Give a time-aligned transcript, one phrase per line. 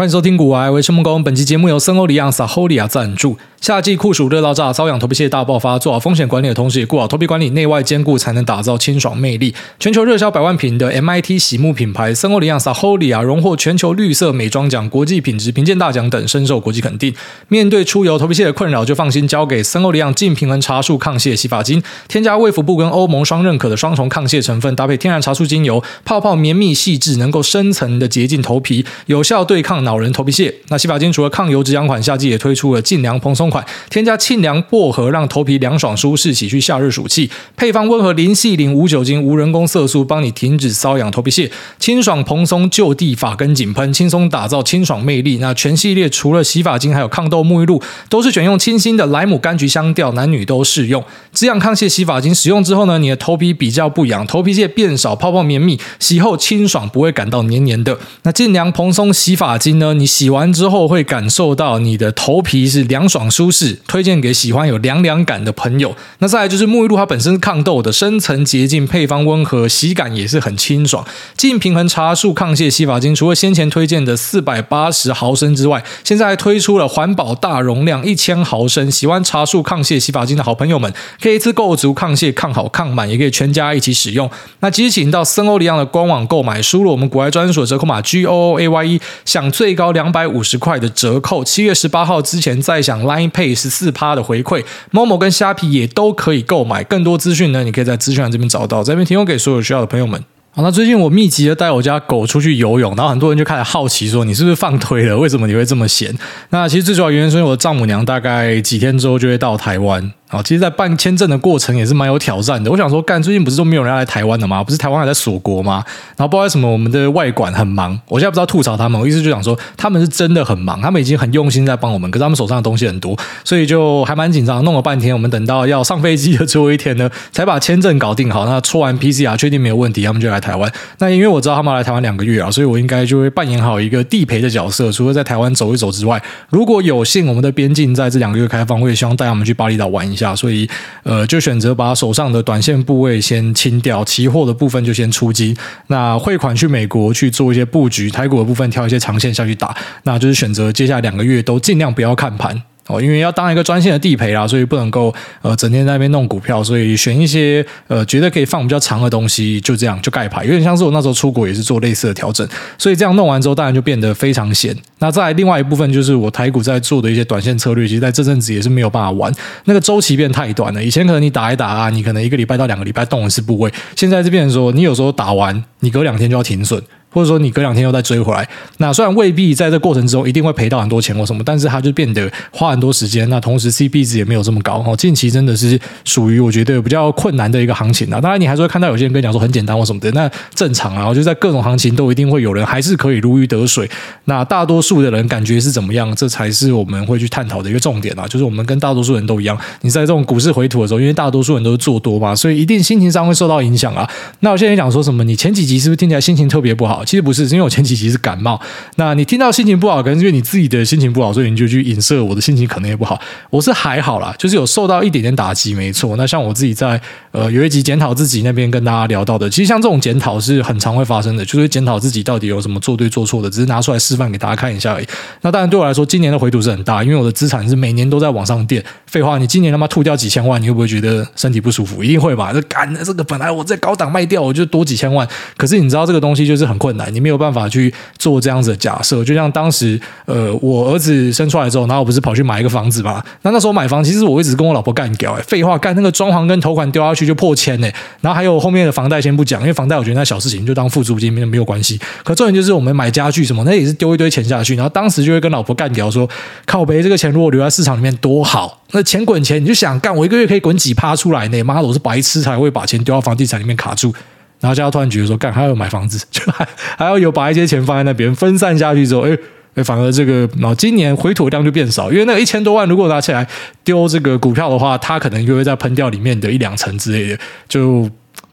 [0.00, 3.36] 欢迎收听《股癌微生木工》，本期节目由森欧黎漾 Saholia 赞助。
[3.60, 9.54] 夏季酷暑热到炸，瘙痒头皮屑大爆发，做好风险管理的同时，也顾好头皮管理，内外兼顾，才能打造清爽魅力。
[9.78, 17.14] 全球热销百万瓶的 MIT 洗沐品牌森欧黎漾 Saholia 荣获全球绿色美妆奖、国际品质评鉴大奖等，深受国际肯定。
[17.48, 30.54] 面对出油头皮屑的困扰，就放心交给森欧黎漾净平衡茶树抗屑洗发精，添加卫福部跟欧盟双认可的双重抗屑成分，搭配天然茶树精油，泡泡绵密细致，能够深层的洁净头皮，有效对抗老人头皮屑。
[30.68, 37.28] 那洗发精除了抗油止痒款，夏季也推出了净凉蓬松款，添加沁凉薄荷，让头皮凉爽舒适，洗去夏日暑气。
[37.56, 41.50] 配方温和，零矽灵、无酒精、无人工色素，帮你停止瘙痒头皮屑，
[41.80, 45.38] 清爽蓬松，就地发根紧喷，轻松打造清爽魅力。
[45.38, 51.02] 那全系列除了洗发精，还有抗痘沐浴露，都是选用清新的莱姆柑橘香调，男女都适用。
[51.32, 57.98] 止痒抗屑洗发精使用之后呢，你的头皮比较不痒，头皮屑变少，泡泡绵密，洗后清爽，不会感到黏黏的。
[58.22, 65.96] 那净凉蓬松洗发精呢，你洗完之后会感受到你的头皮是凉爽舒适，推荐给喜欢有凉凉感的朋友。
[66.20, 71.04] 那再来就是沐浴露，它本身是抗痘的，深层洁净，配方温和，洗感也是很清爽。
[71.36, 78.88] 净平衡茶树抗屑洗发精，除了先前推荐的四百八十毫升之外，现在还推出了环保大容量一千毫升。
[78.88, 84.30] 喜欢茶树抗屑洗发精的好朋友们，可以一次购足抗屑、抗好、抗满，也可以全家一起使用。
[84.60, 96.82] 那即日起到森欧里昂的官网购买，输入我们国外专属折扣码 G O O A Y E，享最高两百五十块的折扣，七月十八号之前再享 Line Pay 十四趴的回馈，Momo 跟虾皮也都可以购买。
[96.84, 100.18] 更多资讯呢，你可以在资讯栏这边找到，这边提供给所有需要的朋友们。
[100.52, 105.18] 好，那最近我密集的带我家狗出去游泳，然后很多人就开始好奇说，你是不是放推了？
[105.18, 106.10] 为什么你会这么闲？
[106.48, 110.10] 那其实最主要原因是因为我的丈母娘大概几天之后就会到台湾。
[110.30, 112.70] 啊，其实，在办签证的过程也是蛮有挑战的。
[112.70, 114.62] 我想说，干，最近不是都没有人要来台湾的吗？
[114.62, 115.82] 不是台湾还在锁国吗？
[116.16, 117.98] 然后不知道为什么我们的外馆很忙。
[118.06, 124.62] 我现在不知道吐槽他们，我意思就想说，他们是真的很忙，他们已经很用心在帮我们，可是他们手上的东西很多，所以就还蛮紧张。
[124.62, 128.46] 弄了半天，我们等到要上飞机的最后一天呢，才把签证搞定好。
[128.46, 130.70] 那戳完 PCR 确定没有问题，他们就来台湾。
[130.98, 134.92] 那因为我知道他们要来台湾两个月啊，所以我应该就会扮演好一个地陪的角色。
[134.92, 140.19] 除了在台湾走一走之外，如果有幸我们的边境在这两个月开放，我也希望带他们去巴厘岛玩一下。
[140.36, 140.68] 所以。
[141.02, 145.56] 呃，就选择把手上的短线部位先清掉，期货的部分就先出击。
[145.86, 149.74] 那汇款去美国去做一些布局，台股的部分挑一些长线下去打。
[150.04, 152.62] 那就是选择接下来两个月都尽量不要看盘。
[152.90, 162.46] 哦，因为要当一个专线的地陪啦，所以不能够呃整天在那边弄股票，所以选一些呃觉得可以放比较长的东西，就这样就盖牌，有点像是我那时候出国也是做类似的调整，
[162.76, 164.76] 所以这样弄完之后，当然就变得非常闲。
[164.98, 169.32] 那再来另外一部分就是我台股在做的一些短线策略，其实在这阵子也是没有办法玩，
[169.64, 170.82] 那个周期变太短了。
[170.82, 176.82] 以前可能你打一打啊，你可能一个礼拜到两个礼拜动一次部位，现在这边说你有时候打完，你隔两天就要停损。
[177.12, 178.48] 或者说你隔两天又再追回来，
[178.78, 183.28] 那虽然未必在这过程之中一定会赔到很多钱或什么，但是它就变得花很多时间。
[183.28, 184.94] 那同时 CP 值也没有这么高哦。
[184.96, 188.20] 近期真的是属于我觉得比较困难的一个行情啊。
[188.20, 191.08] 当然你还是会看到有些人跟你讲说很简单或什么的，那正常啊。
[191.08, 193.88] 我觉得在各种行情都一定会有人还是可以如鱼得水。
[194.26, 196.14] 那大多数的人感觉是怎么样？
[196.14, 198.26] 这才是我们会去探讨的一个重点啊。
[198.28, 204.08] 就是我们跟大多数人都一样，你在这种股市回吐的时候，因为大多数人都是做多嘛，所以一定心情上会受到影响啊。
[204.40, 205.24] 那我现在讲说什么？
[205.24, 206.99] 你前几集是不是听起来心情特别不好？
[207.04, 207.80] 其实不是，是因为我前。
[207.90, 208.60] 几集是感冒，
[208.96, 213.20] 那你听到心情不好，可能是因为你自己的心情不好，所以你就去影射我的心情可能也不好。
[213.50, 216.14] 我是还好啦，就是有受到一点点打击，没错。
[216.16, 217.00] 那像我自己在
[217.32, 225.06] 呃有一集检讨自己那边跟大家聊到的，其实像这种检讨是很常会发生的，就是检讨自己到底有什么做对做错的，只是拿出来示范给大家看一下而已。
[225.40, 228.84] 那当然对我来说，今年的回吐是很大，因为我的资产是每年都在往上垫。
[229.06, 232.04] 废话，你今年他妈吐掉几千万，你会不会觉得身体不舒服？
[232.04, 232.52] 一定会吧？
[232.52, 239.24] 这干的这个本来我在高档卖掉，我就多几千万，可是你知道这个东西就是很困难，你没有办法去做这样子的假设。
[239.24, 243.22] 就像当时，呃，我儿子生出来之后，然后我不是跑去买一个房子嘛？
[243.42, 247.88] 那那时候买房，其实我一直跟我老婆干掉，哎，废话，干那个装潢跟头款丢下去就破千呢。
[248.20, 252.00] 然后还有后面的房贷先不讲，因为房贷我觉得那小事情就当付租金没有没有关系。
[252.24, 256.28] 可重点就是我们买家具什么，那也是丢一堆钱下去，然后当时就会跟老婆干掉说，
[256.66, 258.78] 靠北这个钱如果留在市场里面多好。
[258.92, 261.62] 那钱滚钱，你就想干，我一个月可以滚几趴出来呢？
[261.62, 264.12] 妈的，我是白痴才会把钱丢到房地产里面卡住。
[264.60, 266.66] 然后现在突然觉得说，干还要买房子，就还
[266.96, 269.36] 还要有把一些钱放在那边分散下去之后，哎
[269.74, 273.46] 哎，反而这个，然后今年回吐量就变少，因为那一千多万如果拿起来
[273.82, 278.08] 丢这个股票的话，它可能就会再喷掉里面的一两成之类的，就。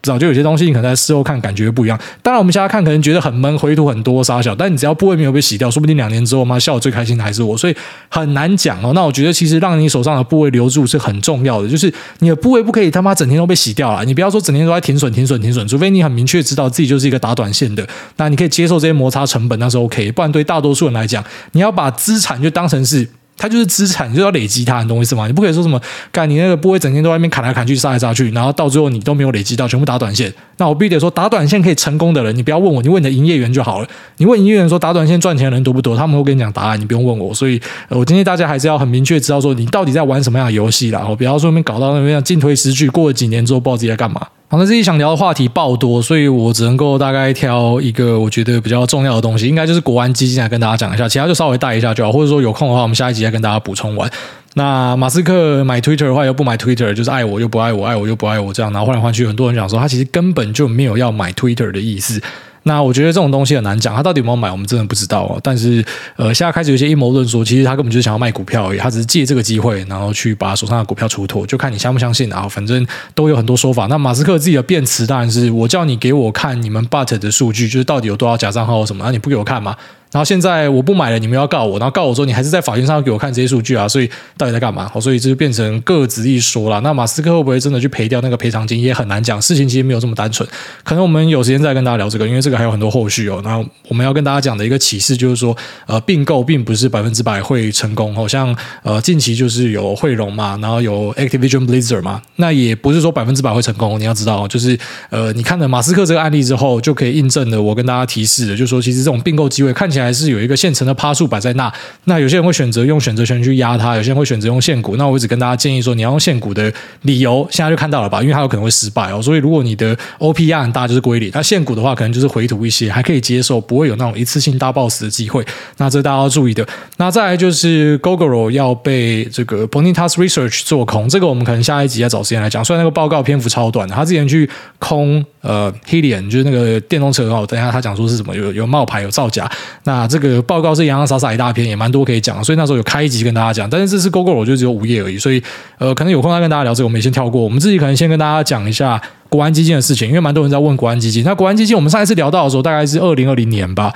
[0.08, 1.98] 不知道，就有些东西你可能在事后看感觉不一样。
[2.22, 4.54] 当然，我们现在看可能觉得很闷，回吐很多，杀小。
[4.54, 7.56] 但你只要部位没有被洗掉，说不定两年之后，妈笑得最开心的还是我。
[7.56, 7.76] 所以
[8.08, 8.92] 很难讲哦。
[8.94, 14.04] 那我觉得其实让你手上的部位留住是很重要的，就是你的部位不可以他妈整天都被洗掉了。
[14.04, 20.10] 你不要说整天都在停损、停损、停损，除非你很明确知道自己就是一个打短线的，那你可以接受这些摩擦成本，那是 OK。
[20.12, 21.22] 不然对大多数人来讲，
[21.52, 23.06] 你要把资产就当成是。
[23.38, 25.26] 它就是资产，就要累积它，你懂我意思吗？
[25.26, 25.80] 你不可以说什么，
[26.12, 30.30] 干你那个不会整天在外面砍来砍去、杀来杀去，然后到最后你都没有累积到，全部打短线。
[30.56, 33.88] 那我必须得说，打短线可以成功的人，你不要问我，你问你的营业员就好了。
[34.16, 37.32] 你问营业员说打短线赚钱的人多不多，他们会跟你讲答案，你不用问我。
[37.32, 41.06] 所以，我建议大家还是要很明确知道说，你到底在玩什么样的游戏啦。
[41.08, 44.26] 我不要说那边搞到那边进退失据，过了几年之后不知道自己在干嘛。
[44.50, 54.10] 好，那自己想聊的话题爆多，所以我只能够大概挑一个我觉得比较重要的东西，应该就是国安基金来跟大家讲一下，其他就稍微带一下就好，或者说有空的话，我们下一集再跟大家补充完。
[54.54, 62.18] 那马斯克买 Twitter 的话，又不买 Twitter，就是爱我又不爱我，爱我又不爱我这样，然后换来换去，很多人讲说他其实根本就没有要买 Twitter 的意思。
[62.64, 65.40] 那我觉得这种东西很难讲，他到底有没有买，我们真的不知道哦。
[65.42, 65.84] 但是，
[66.16, 72.28] 呃，现在开始有些阴谋论说，其实他根本就是想要卖股票而已，他只是借这个机会，然后去把手上的股票出脱，就看你相不相信。
[72.28, 73.86] 然后，反正都有很多说法。
[73.86, 79.74] 那马斯克自己的辩词当然是，我叫你给我看你们 Bot 的数据，就是到底有多少假账号什么，那你不给我看吗？
[80.10, 84.90] 然后现在我不买了，你们要告我，然后告我说你还是在法庭上给我看这些数据啊，所以到底在干嘛？
[85.00, 86.80] 所以这就变成各执一说了。
[86.80, 89.40] 那马斯克会不会真的去赔掉那个赔偿金，也很难讲。
[89.40, 90.48] 事情其实没有这么单纯，
[90.82, 93.40] 可能我们有时间再跟大家聊这个，因为这个还有很多后续哦。
[93.44, 95.56] 然后我们要跟大家讲的一个启示就是说，
[95.86, 98.14] 呃，并购并不是百分之百会成功。
[98.14, 104.00] 好像呃近期就是有汇融嘛，然后有 Activision Blizzard 嘛，那也不是说百分之百会成功。
[104.00, 104.78] 你要知道，就是
[105.10, 111.72] 呃你看了马斯克这个案例之后，就可以印证了我跟大家提示的，就是说其实这种并购机会看起来还是有一个现成的趴数摆在那，
[112.04, 114.96] 那有些人会选择用选择权去压它，有些人会选择用现股。
[114.96, 116.72] 那我一直跟大家建议说，你要用现股的
[117.02, 118.20] 理由，现在就看到了吧？
[118.22, 119.20] 因为它有可能会失败哦。
[119.22, 121.30] 所以如果你的 OP 压很大，就是归零。
[121.34, 125.44] 那现股的话，可能就是回吐一些，还可以接受，不会有那种一次性大爆死的机会。
[125.76, 126.66] 那这大家要注意的。
[126.96, 132.64] 那再来就是 Gogoro 要被这个 Ponitas Research 做空，这个我们可能下一集要找时间来讲。
[132.64, 134.48] 虽然那个报告篇幅超短，他之前去
[134.78, 137.44] 空呃 Helion 就是那个电动车哦。
[137.48, 139.50] 等一下他讲说是什么有有冒牌有造假。
[139.82, 140.68] 那这个报告。
[140.78, 143.68] 是洋洋洒洒一大篇，也蛮多可以讲，所以那时候有开一集跟大家讲。
[143.68, 145.42] 但是这次 Google 我就只有五页而已，所以
[145.78, 147.42] 呃，可能有空再跟大家聊这个，我们也先跳过。
[147.42, 151.24] 我们自己可能先跟大家讲一下国安基金的事情，因为蛮多人在问国安基金。
[151.24, 153.92] 那国安基金，我们上一次聊到的时候，大概是二零二零年吧。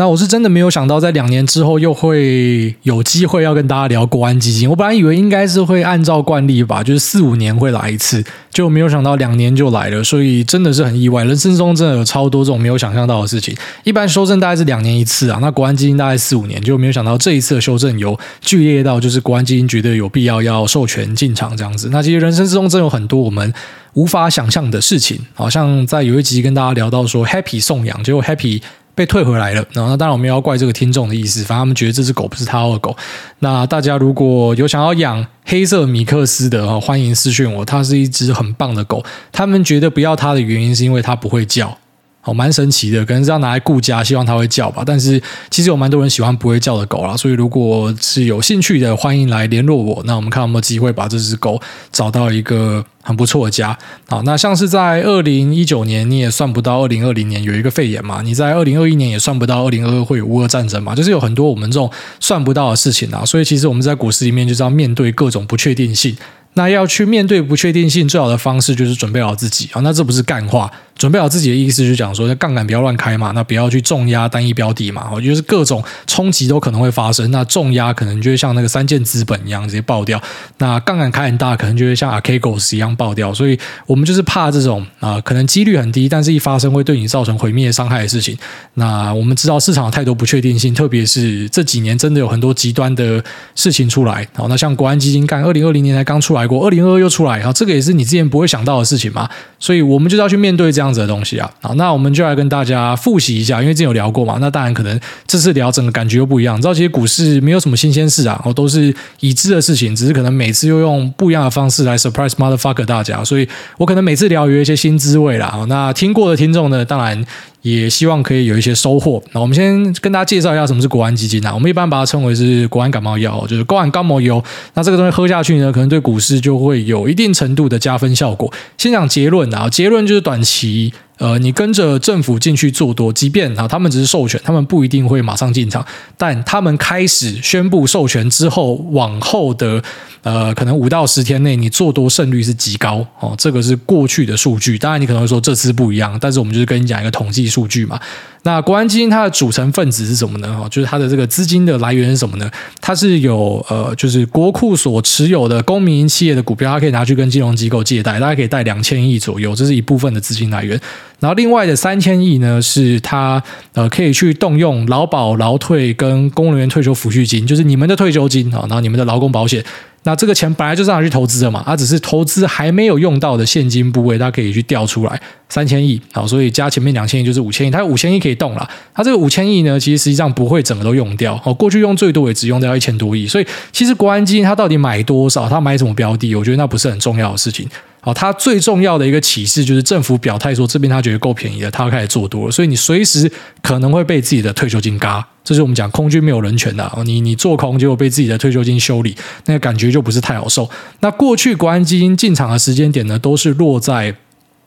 [0.00, 4.66] 那我是真的没有想到，在两年之后又会有机会要跟大家聊国安基金。
[4.70, 11.22] 我本来以为应该是会按照惯例吧，就是四五年会来一次，就没有想到两年就来了，所以真的是很意外。
[11.24, 13.54] 人生中真的有超多这种没有想象到的事情。
[13.84, 21.90] 一般修正大概是两年一次啊，那国安基金大概四五年，就没有想到这一次的修正有剧烈到，就是国安基金觉得有必要要授权进场这样子。
[21.92, 23.52] 那其实人生之中真有很多我们
[23.92, 28.62] 无法想象的事情，好像在有一集跟大家聊到说 Happy 送养，结果 Happy。
[28.94, 32.96] 被退回来了，然后那当然我们要怪这个听众的意思，反正他们觉得这只狗不是他的狗。
[33.38, 39.02] 那大家如果有想要养黑色米克斯的，欢迎私讯我，它是一只很棒的狗。
[39.32, 41.78] 他们觉得不要它的原因是因为它不会叫。
[42.22, 44.82] 好，蛮神奇的，可能是要拿来顾家，希望它会叫吧。
[44.84, 45.20] 但是
[45.50, 50.02] 其实有蛮多人喜欢不会叫的狗啦，所以如果是有兴趣的，欢迎来联络我。
[50.04, 51.58] 那我们看有没有机会把这只狗
[51.90, 53.76] 找到一个很不错的家。
[54.06, 58.20] 好，那像是在二零一九年，你也算不到二零二零年有一个肺炎嘛？
[58.20, 60.94] 你在二零二一年也算不到二零二二会有乌俄战争嘛？
[60.94, 61.90] 就是有很多我们这种
[62.20, 63.24] 算不到的事情啊。
[63.24, 66.14] 所以其实我们在股市里面就是要面对各种不确定性。
[66.54, 69.80] 那要去面对不确定性，最好的方式就是准备好自己啊。
[69.82, 70.70] 那这不是干话。
[70.96, 77.30] 准备好自己的意思，就讲说，那杠杆不要乱开嘛，那不要去重压单一标的嘛，哦，就是各种冲击都可能会发生。
[77.30, 80.20] 那重压可能就会像那个三箭资本一样直接爆掉，
[80.58, 83.32] 那杠杆开很大，可能就会像 Archegos 一样爆掉。
[83.32, 88.36] 所以我们就是怕这种啊，可能几率很低，但是一发生会对你造成毁灭伤害的事情。
[88.74, 94.28] 那我们知道市场有太多不确定性，特别是这几年真的有很多极端的事情出来。
[94.34, 99.28] 好，那像国安基金干，二零二零年才刚出来来过，二零二二又出来，好，这个也是你之前不会想到的事情嘛。
[99.58, 101.50] 所以我们就要去面对这样子的东西啊。
[101.60, 104.38] 好，那我们就来跟大家复习一下，因为之前有聊过嘛。
[104.40, 106.56] 那当然可能这次聊整个感觉又不一样。
[106.56, 113.22] 你知道，其实股市没有什么新鲜事啊，我都是已知的事情，只是可能每次又用不一样的方式来 surprise motherfucker 大家。
[113.22, 115.64] 所以我可能每次聊有一些新滋味啦。
[115.68, 117.24] 那听过的听众呢，当然。
[117.62, 119.22] 也希望可以有一些收获。
[119.32, 121.52] 那我们先跟大家介绍一下什么是国安基金啊。
[121.54, 124.42] 我们一般把它称为是国安感冒药，就是国安感冒油。
[124.74, 128.52] 那这个东西喝下去呢，可能对股市就会有一定程度的加分效果。
[128.78, 135.84] 先讲结论啊，结论就是短期呃，你跟着政府进去做多，即便啊，他们只是授权，他们不一定会马上进场，
[136.16, 139.82] 但他们开始宣布授权之后，往后的
[140.22, 143.34] 呃，可能五到十天内，你做多胜率是极高哦。
[143.36, 148.00] 这个是过去的数据，当然你可能会说这次不一样，但是我们就是跟你讲一个统计数据嘛。
[148.42, 150.56] 那国安基金它的组成分子是什么呢？
[150.56, 152.50] 哈，就是它的这个资金的来源是什么呢？
[152.80, 160.80] 它是有呃，就是国库所持有的公民营企业的股票，它可以拿去跟金融机构借贷，大概可以贷两千亿左右，这是一部分的资金来源。
[161.18, 163.42] 然后另外的三千亿呢，是它
[163.74, 169.62] 呃可以去动用劳保、劳退跟公务员退休抚恤金，就是你们的退休金啊，然后你们的劳工保险。
[170.02, 178.68] 那这个钱本来就是拿去投资的嘛，它只是投资还没有用到的现金部位，它可以去调出来三千亿，好，所以加前面两千亿就是五千亿，它五千亿可以动了。
[178.94, 187.68] 它这个五千亿呢，其实实际上不会整个都用掉，哦，过去用最多也只用掉一千多亿，所以其实国安基金它到底买多少，它买什么标的，我觉得那不是很重要的事情。
[188.00, 193.30] 好，它最重要的一个启示就是政府表态说这边他觉得够便宜了，他要开始做多了，所以你随时
[193.62, 195.26] 可能会被自己的退休金嘎。
[195.44, 199.14] 这是我们讲空军没有人权的，你你做空结果被自己的退休金修理，
[199.46, 200.68] 那个感觉就不是太好受。
[201.00, 204.14] 那过去国安基金进场的时间点呢，都是落在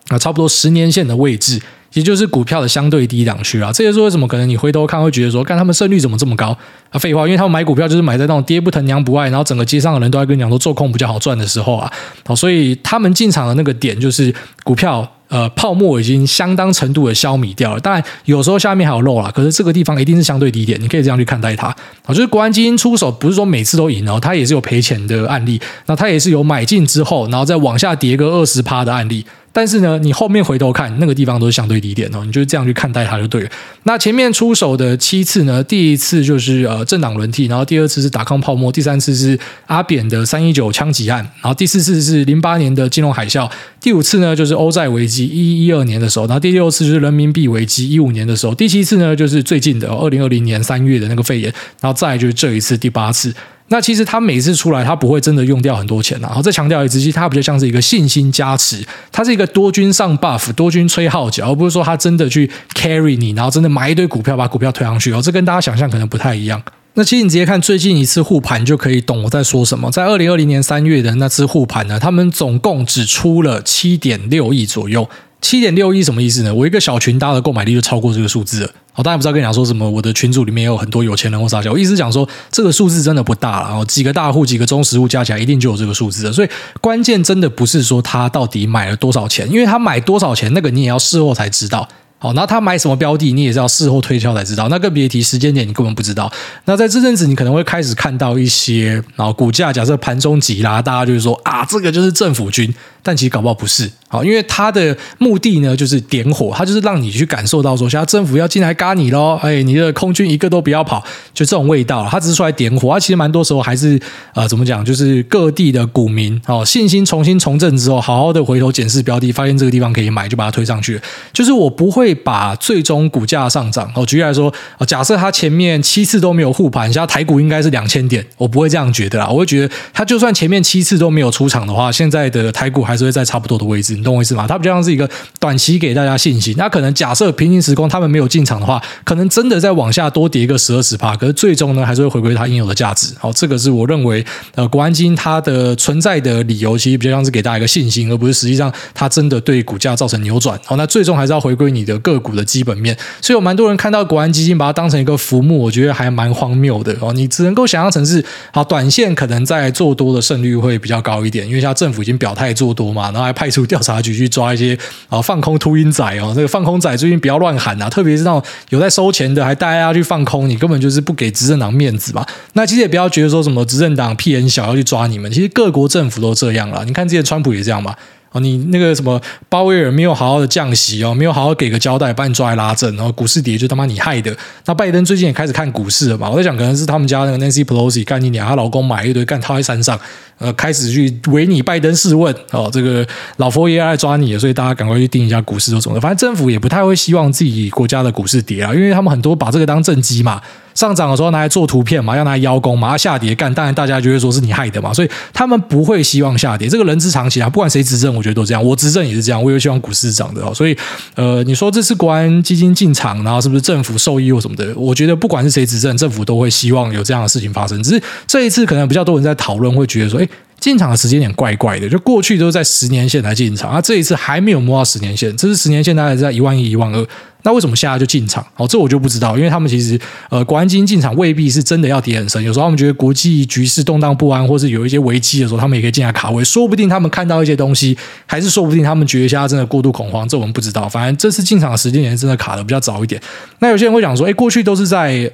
[0.10, 1.62] 啊差不多十年线的位置。
[1.94, 6.58] 也就是股票的相对低档区啊，这也是为什么可能你回头看会觉得说，看他们胜率怎么这么高
[6.90, 7.00] 啊？
[7.00, 11.92] 废话，因为他们买股票就是买在那种跌不疼娘不爱，然后整个街上的人都在跟你讲说做空比较好赚的时候啊，
[12.26, 14.34] 好，所以他们进场的那个点就是
[14.64, 17.80] 股票呃泡沫已经相当程度的消弭掉了。
[17.80, 21.68] 当然有时候下面还有漏啦，可是这个地方一定是相对低点，你可以这样去看待它。
[22.04, 29.24] 好，就是国安基金出手不是说每次都赢哦，它也是有赔钱的案例，那它也是有买进之后然后再往下跌个二十趴的案例。
[29.56, 33.50] 但是呢，你后面回头看那个地方都是相对低点哦，你就这样去看待它就对了。
[33.84, 43.48] 那前面出手的七次呢，第一次就是呃政党轮替，然后第二次是达康泡沫，第三次是阿扁的三一九枪击案，然后第四次是零八年的金融海啸，
[43.80, 53.32] 第五次呢就是欧债危机一一二年的时候，然后第六次就是人民币危机一五年的时候，第七次呢就是最近的二零二零年三月的那个肺炎，然后再就是这一次第八次。
[53.74, 66.62] 那其实他每次出来，他不会真的用掉很多钱，然后再强调一次，其实他比较像是一个信心加持，他是一个多军上 buff，多军吹号角，而不是说他真的去 carry 你，然后真的买一堆股票把股票推上去哦，这跟大家想象可能不太一样。
[66.94, 69.90] 那其实你直接看最近一次护盘就可以懂我在说什么。
[69.90, 75.10] 在二零二零年三月的那次护盘呢，他们总共只出了七点六亿左右。
[75.44, 76.56] 七点六亿什么意思呢？
[76.56, 78.72] 我一个小群搭的购买力就超过这个数字了。
[78.94, 81.72] 好当然不知道跟你讲说什么，我的群组里面有很多有钱人或啥小。
[81.72, 83.68] 我意思讲说，这个数字真的不大了。
[83.68, 86.32] 然后几个大户、几个中实户加起来，一定就有这个数字了。
[86.32, 91.86] 所以关键真的不是说他到底买了多少钱，因为他买多少钱，那个你也要事后才知道。
[92.20, 94.70] 好，那他买什么标的，你也是要事后推敲才知道。
[94.70, 96.32] 那更别提时间点，你根本不知道。
[96.64, 102.74] 那在这阵子，你可能会开始看到一些，然后股价假设盘中急拉，大家就是说啊，这个就是政府军。
[103.06, 112.08] 但其实搞不好不是，好，因为他的目的呢，就是点火，他就是让你去感受到说，现在政府要进来嘎你喽，哎，你的空军一个都不要跑，就这种味道。
[112.10, 114.00] 他只是出来点火，他其实蛮多时候还是
[114.34, 120.98] 呃，怎么讲，就是各地的股民哦，信心重新重振之后，好好的回头检视标的，发现这个地方可以买，就把它推上去。
[121.34, 124.54] 就是我不会把最终股价上涨，哦，举例来说，
[124.88, 132.93] 假设他前面七次都没有护盘，现在台股应该是两千点，我不会这样觉得啦，我会觉得他就算前面七次都没有出场的话，现在的台股还。
[132.94, 134.46] 还是会在差不多的位置，你懂我意思吗？
[134.48, 135.10] 它比较像是一个
[135.40, 136.54] 短期给大家信心。
[136.58, 143.16] 那可能假设平行时空他们没有进场的话，可能真的再往下多跌一个十二十趴，可是最终呢还是会回归它应有的价值。
[143.18, 144.24] 好，这个是我认为
[144.54, 150.60] 呃国安基金它的存在的理由，其实比较像是给大家一个信心，而不是实际上它真的对股价造成扭转。
[150.66, 152.96] 好，那最终还是要回归你的个股的基本面。
[153.22, 157.14] 所以有蛮多人看到国安基金把它当成一个浮木，我觉得还蛮荒谬的哦。
[157.14, 172.26] 你只能够想象成是好短线可能在做多的胜率会比较高一点，因为像政府已经表态做多嘛，然后还派出调查局去抓一些啊放空秃鹰仔哦，这个放空仔最近不要乱喊啊，特别是那种有在收钱的，还带大家去放空，你根本就是不给执政党面子嘛。
[172.54, 176.84] 那其实也不要觉得说什么执政党屁很小要去抓你们，其实各国政府都这样了。
[176.86, 177.96] 你看之前川普也这样嘛。
[178.34, 184.36] 哦，你那个什么鲍威尔没有好好的降息哦，没有好好给个交代，把你抓来拉正，然后股市跌就他妈你害的。
[184.66, 186.30] 那拜登最近也开始看股市了嘛？
[186.30, 190.00] 我在想，可能是他们家那个 Nancy Pelosi 干你娘，她老公买一堆干套在山上，
[190.40, 196.02] 呃，开始去围你拜登试问哦，这个老佛爷来抓你，所以大家赶快去盯一下股市都怎么的。
[196.02, 200.42] 反正政府也不太会希望自己国家的股市跌啊，因为他们很多把这个当政绩嘛。
[200.76, 210.76] 上涨的时候拿来做图片嘛，要拿来邀功嘛，要下跌干，当然大家就会说是你害的嘛，所以他们不会希望下跌，这个人之常情啊，不管谁执政，我觉得都这样，我执政也是这样，我也希望股市涨的哦，所以
[211.16, 214.74] 呃，你说这次国安基金进场，然后是不是政府受益或什么的？
[214.76, 220.30] 我觉得不管是谁执政，政府都会希望有这样的事情发生，只是这一次可能比较多人在讨论，会觉得说，诶
[220.64, 227.06] 进场的时间点怪怪的，就过去都是在十年线来进场，啊，这一次还没有摸到十年线，这是十年线大概在一万一、一万二。
[227.42, 228.42] 那为什么现在就进场？
[228.56, 240.88] 哦，这我就不知道，因为他们其实呃，国安基金进场未必是真的要跌很深，有时候他们觉得国际局势动荡不安，或是有一些危机的时候，他们也可以进来卡位，说不定他们看到一些东西，还是说不定他们觉得现在真的过度恐慌，这我们不知道。
[240.88, 243.22] 反正这次进场的时间点真的卡的比较早一点。
[243.60, 245.30] 那有些人会讲说，哎，过去都是在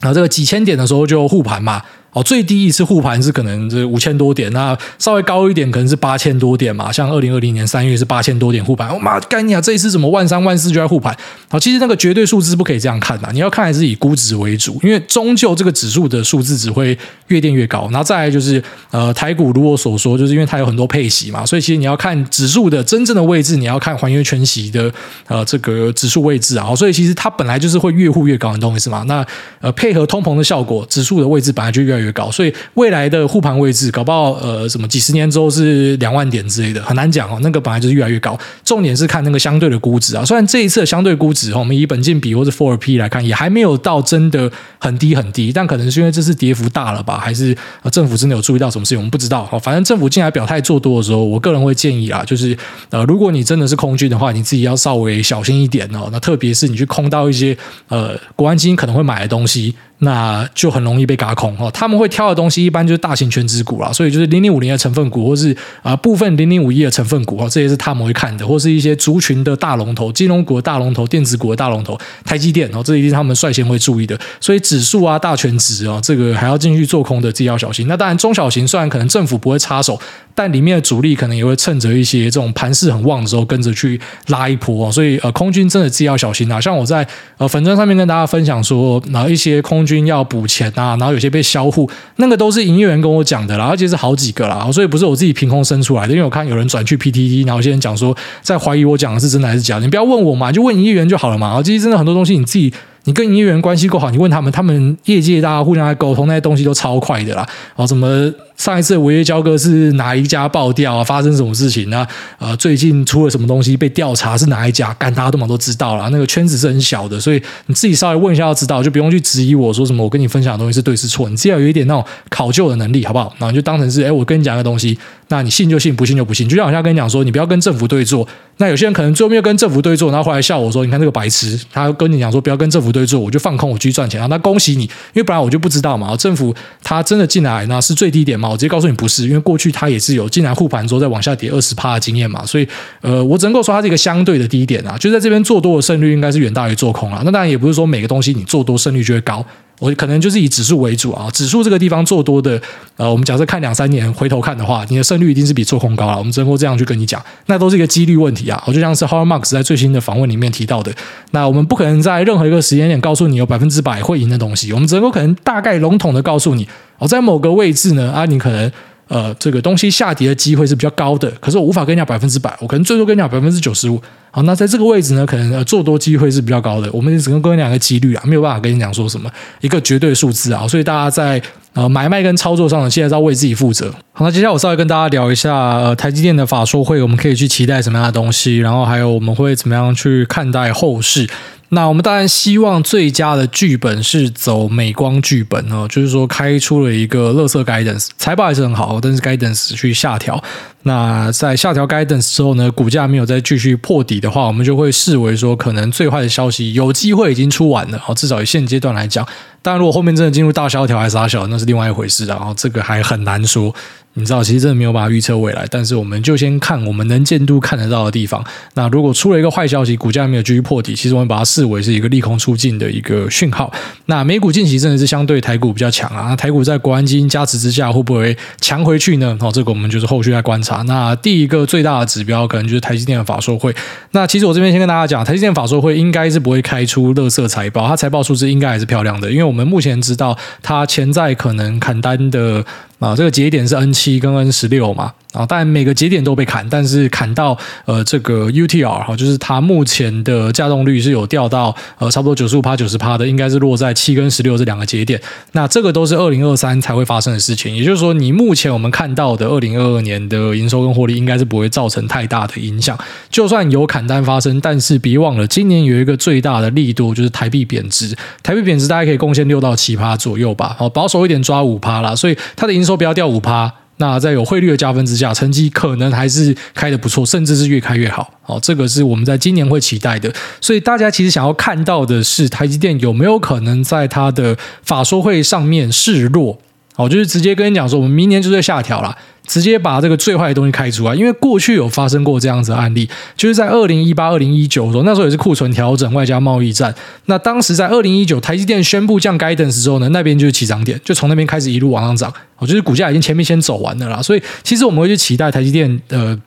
[0.00, 1.82] 啊这个几千点的时候就护盘嘛。
[2.12, 6.92] 哦，最低一次护盘是可能是五千多点，那稍微高一点可能是八千多点嘛。
[6.92, 9.60] 像二零二零年三月是八千多点护盘，我、哦、妈干你啊！
[9.60, 11.16] 这一次怎么万三万四就在护盘？
[11.48, 16.96] 好，其实那个绝对数字不可以这样看呐，你要看还是以估值为主，因为终究这个指数的数字只会
[17.28, 17.88] 越垫越高。
[17.90, 24.92] 然后再来就是呃，台股如我所说，就是因为它有很多配息嘛，所以其实你要看指数的真正的位置，你要看还原全息的
[25.28, 26.74] 呃这个指数位置啊。
[26.76, 29.02] 所以其实它本来就是会越护越高，你懂我意思吗？
[29.08, 29.24] 那
[29.60, 32.52] 呃配合通膨的效果，指数的位置本来就越来越越高，所以。
[32.74, 37.38] 未来的护盘位置，搞不好呃，什么几十年之后是两万点之类的，很难讲哦。
[37.42, 40.24] 那个本来就是越来越高，重点是看那个相对的估值啊。
[40.24, 47.56] 虽然这一次相对估值，我们以本金比或者 4P 来看，也还没有到真的很低很低，但可能是因为这次跌幅大了吧，还是
[47.90, 49.44] 政府真的有注意到什么事情，我们不知道。
[49.62, 52.56] 反正政府进来表态做多的时候，我个人会建议啊，就是
[52.90, 56.08] 呃，如果你真的是空军的话，你自己要稍微小心一点哦。
[56.10, 57.56] 那特别是你去空到一些
[57.88, 59.74] 呃国安基金可能会买的东西。
[60.04, 61.70] 那就很容易被轧空哦。
[61.72, 74.18] 他们会挑的东西一般就是大型全值股啦，所以就是零零五零的成分股，或是啊部分零零五一的成分股哦，这些是他们会看的，或是一些族群的大龙头、金融股的大龙头、电子股的大龙头、台积电哦，这一定是他们率先会注意的。
[74.40, 77.86] 所以指数啊、大全值哦，这个还要进去做空的，自己要小心。
[77.86, 79.98] 那当然，中小型虽然可能政府不会插手，
[80.34, 84.90] 但里面的主力可能也会趁着一些这种盘势很旺的时候，跟着去拉一波哦。
[84.90, 86.60] 所以呃，空军真的自己要小心啊。
[86.60, 96.12] 像我在呃粉砖上面跟大家分享说，哪一些空军要补钱啊，然后有些被销户，那个都是营业员跟我讲的啦，而且是好几个啦，所以不是我自己凭空生出来的。
[96.12, 101.48] 因为我看有人转去 PTT，然后有些人讲说在怀疑我讲的是真的还是假的，你不要问我嘛，就问营业员就好了嘛。
[101.48, 102.72] 然后其实真的很多东西你自己。
[103.04, 107.44] 你跟营业员关系够好，你问他们，他们业界大家互相来沟通，那些东西都超快的啦。
[107.74, 111.02] 哦，什么上一次违约交割是哪一家爆掉啊？
[111.02, 112.06] 发生什么事情呢？
[112.38, 114.94] 呃，最近出了什么东西被调查是哪一家？
[114.94, 116.08] 干，大家都嘛都知道了。
[116.10, 120.04] 那个圈子是很小的，所以你自己稍微问一下要知道，就不用去质疑我说什么。
[120.04, 123.34] 我跟你分享的东西是对是错，你只要有一点那种考究的能力，好不好？
[123.38, 126.48] 然后你就当成是，哎，我跟你讲一个东西，那你信就信，不信就不信。
[126.48, 128.28] 就像我现在跟你讲说，你不要跟政府对坐。
[128.58, 136.14] 那有些人可能最后没有跟政府对坐，然后后来笑我说：“你看这个白痴，他跟你讲说不要跟政府对坐，我就放空，我继续赚钱。”然后那恭喜你，因为本来我就不知道嘛。
[136.16, 138.51] 政府他真的进来那是最低点嘛？
[138.52, 142.46] 我直接告诉你不是，因为过去它也是有进来护盘之后再往下跌二十趴的经验嘛。
[142.46, 142.68] 所以
[143.00, 147.22] 呃，我只能够说它是一个相对的低点啊，就在这边做多的胜率应该是远大于做空啊。
[147.24, 149.44] 那当然也不是说每个东西你做多胜率就会高。
[149.82, 152.62] 我可能就是以指数为主啊，指数这个地方做多的，
[152.96, 156.16] 呃，我们假设看两三年回头看的话，你的胜率一定是比做空高了。
[156.16, 158.62] 我们只能够这样去跟你讲，那都是一个几率问题啊。
[158.64, 160.92] 我就像是 Har Marx 在最新的访问里面提到的，
[161.32, 166.68] 那我们不可能在任何一个时间点告诉你有百分之百会赢的东西，我们只能够可能大概笼统的告诉你，
[166.98, 168.70] 哦，在某个位置呢，啊，你可能。
[169.12, 174.00] 呃，这个东西下跌的机会是比较高的，可是我无法跟你讲百分之百，我可能最多跟你讲百分之九十五。
[174.30, 176.90] 好，那在这个位置呢，可能呃做多机会是比较高的。
[176.92, 180.66] 我们只能跟你讲个几率啊，没有办法跟你讲说什么一个绝对数字啊。
[180.66, 181.38] 所以大家在
[181.74, 183.92] 呃买卖跟操作上呢，现在是要为自己负责。
[184.12, 191.28] 好，那接下来我稍微跟大家聊一下呃台积电的法说会，我们可以去期待什么样的东西，然后还有我们会怎么样去看待后市。
[191.74, 200.38] 那我们当然希望最佳的剧本是走美光剧本哦，就是说开出了一个乐色 guidance，财报还是很好，但是 guidance 去下调。
[200.82, 207.98] 那在下调 guidance 之后呢，股价没有再继续破底的话，我们就会视为说可能最坏的消息有机会已经出完了。
[207.98, 209.26] 好，至少以现阶段来讲，
[209.62, 212.26] 但如果后面真的进入大萧条还是拉小，那是另外一回事。
[212.26, 213.74] 然后这个还很难说。
[214.14, 218.44] 你知道，其实真的没有办法预测未来，但是我们就先看我们能见度看得到的地方。
[218.74, 223.72] 那如果出了一个坏消息，股价没有继续破底，其实我们把它视为是一个利空出尽的一个讯号。
[224.06, 229.34] 那美股近期真的是相对台股比较强啊，那台股在国安基金加持之下，会不会强回去呢？
[229.40, 230.82] 哦，这个我们就是后续再观察。
[230.82, 233.74] 那第一个最大的指标，可能就是台积电的法说会。
[234.10, 242.62] 那其实我这边先跟大家讲，台积电法说会应该是不会开出垃圾财报，它财报数字应该还是漂亮的，因为我们目前知道它潜在可能砍单的。
[243.02, 255.20] 啊，这个节点是 N 七跟 N 十六嘛，啊，当然每个节点都被砍，但是砍到呃这个 UTR 哈，就是它目前的稼动率是有掉到呃差不多九十五趴九十趴的，应该是落在七跟十六这两个节点。
[255.52, 262.96] 那这个都是二零二三才会发生的事情，也就是说，你目前我们看到的二零二二年的营收跟获利，应该是不会造成太大的影响。
[263.28, 272.92] 就算有砍单发生，但是别忘了，今年有一个最大的利多就是台币贬值，台币贬值大概可以贡献六到七趴左右吧，好保守一点抓五趴啦，所以它的营收。
[272.92, 278.28] 不要掉五趴，那在有汇率的加分之下，成绩可能还是开的不错，甚至是越开越好。
[278.42, 280.28] 好，这个是我们在今年会期待的。
[280.60, 286.58] 所以大家其实想要看到的是，台积电有没有可能在它的法说会上面示弱？
[286.96, 289.16] 好，就是直接跟你讲说，我们明年就在下调了。
[289.46, 296.94] 直接把这个最坏的东西开除啊，因为过去有发生过这样子的案例，就是在二零一八、二零一九的时候，那时候也是库存调整外加贸易战。
[297.26, 302.32] 那当时在二零一九，台积电宣布降 guidance 之后呢，那边就是起涨点，就从那边开始一路往上涨。
[302.58, 306.38] 我就是股价已经前面先走完了啦，所以其实我们会去期待台积电呃。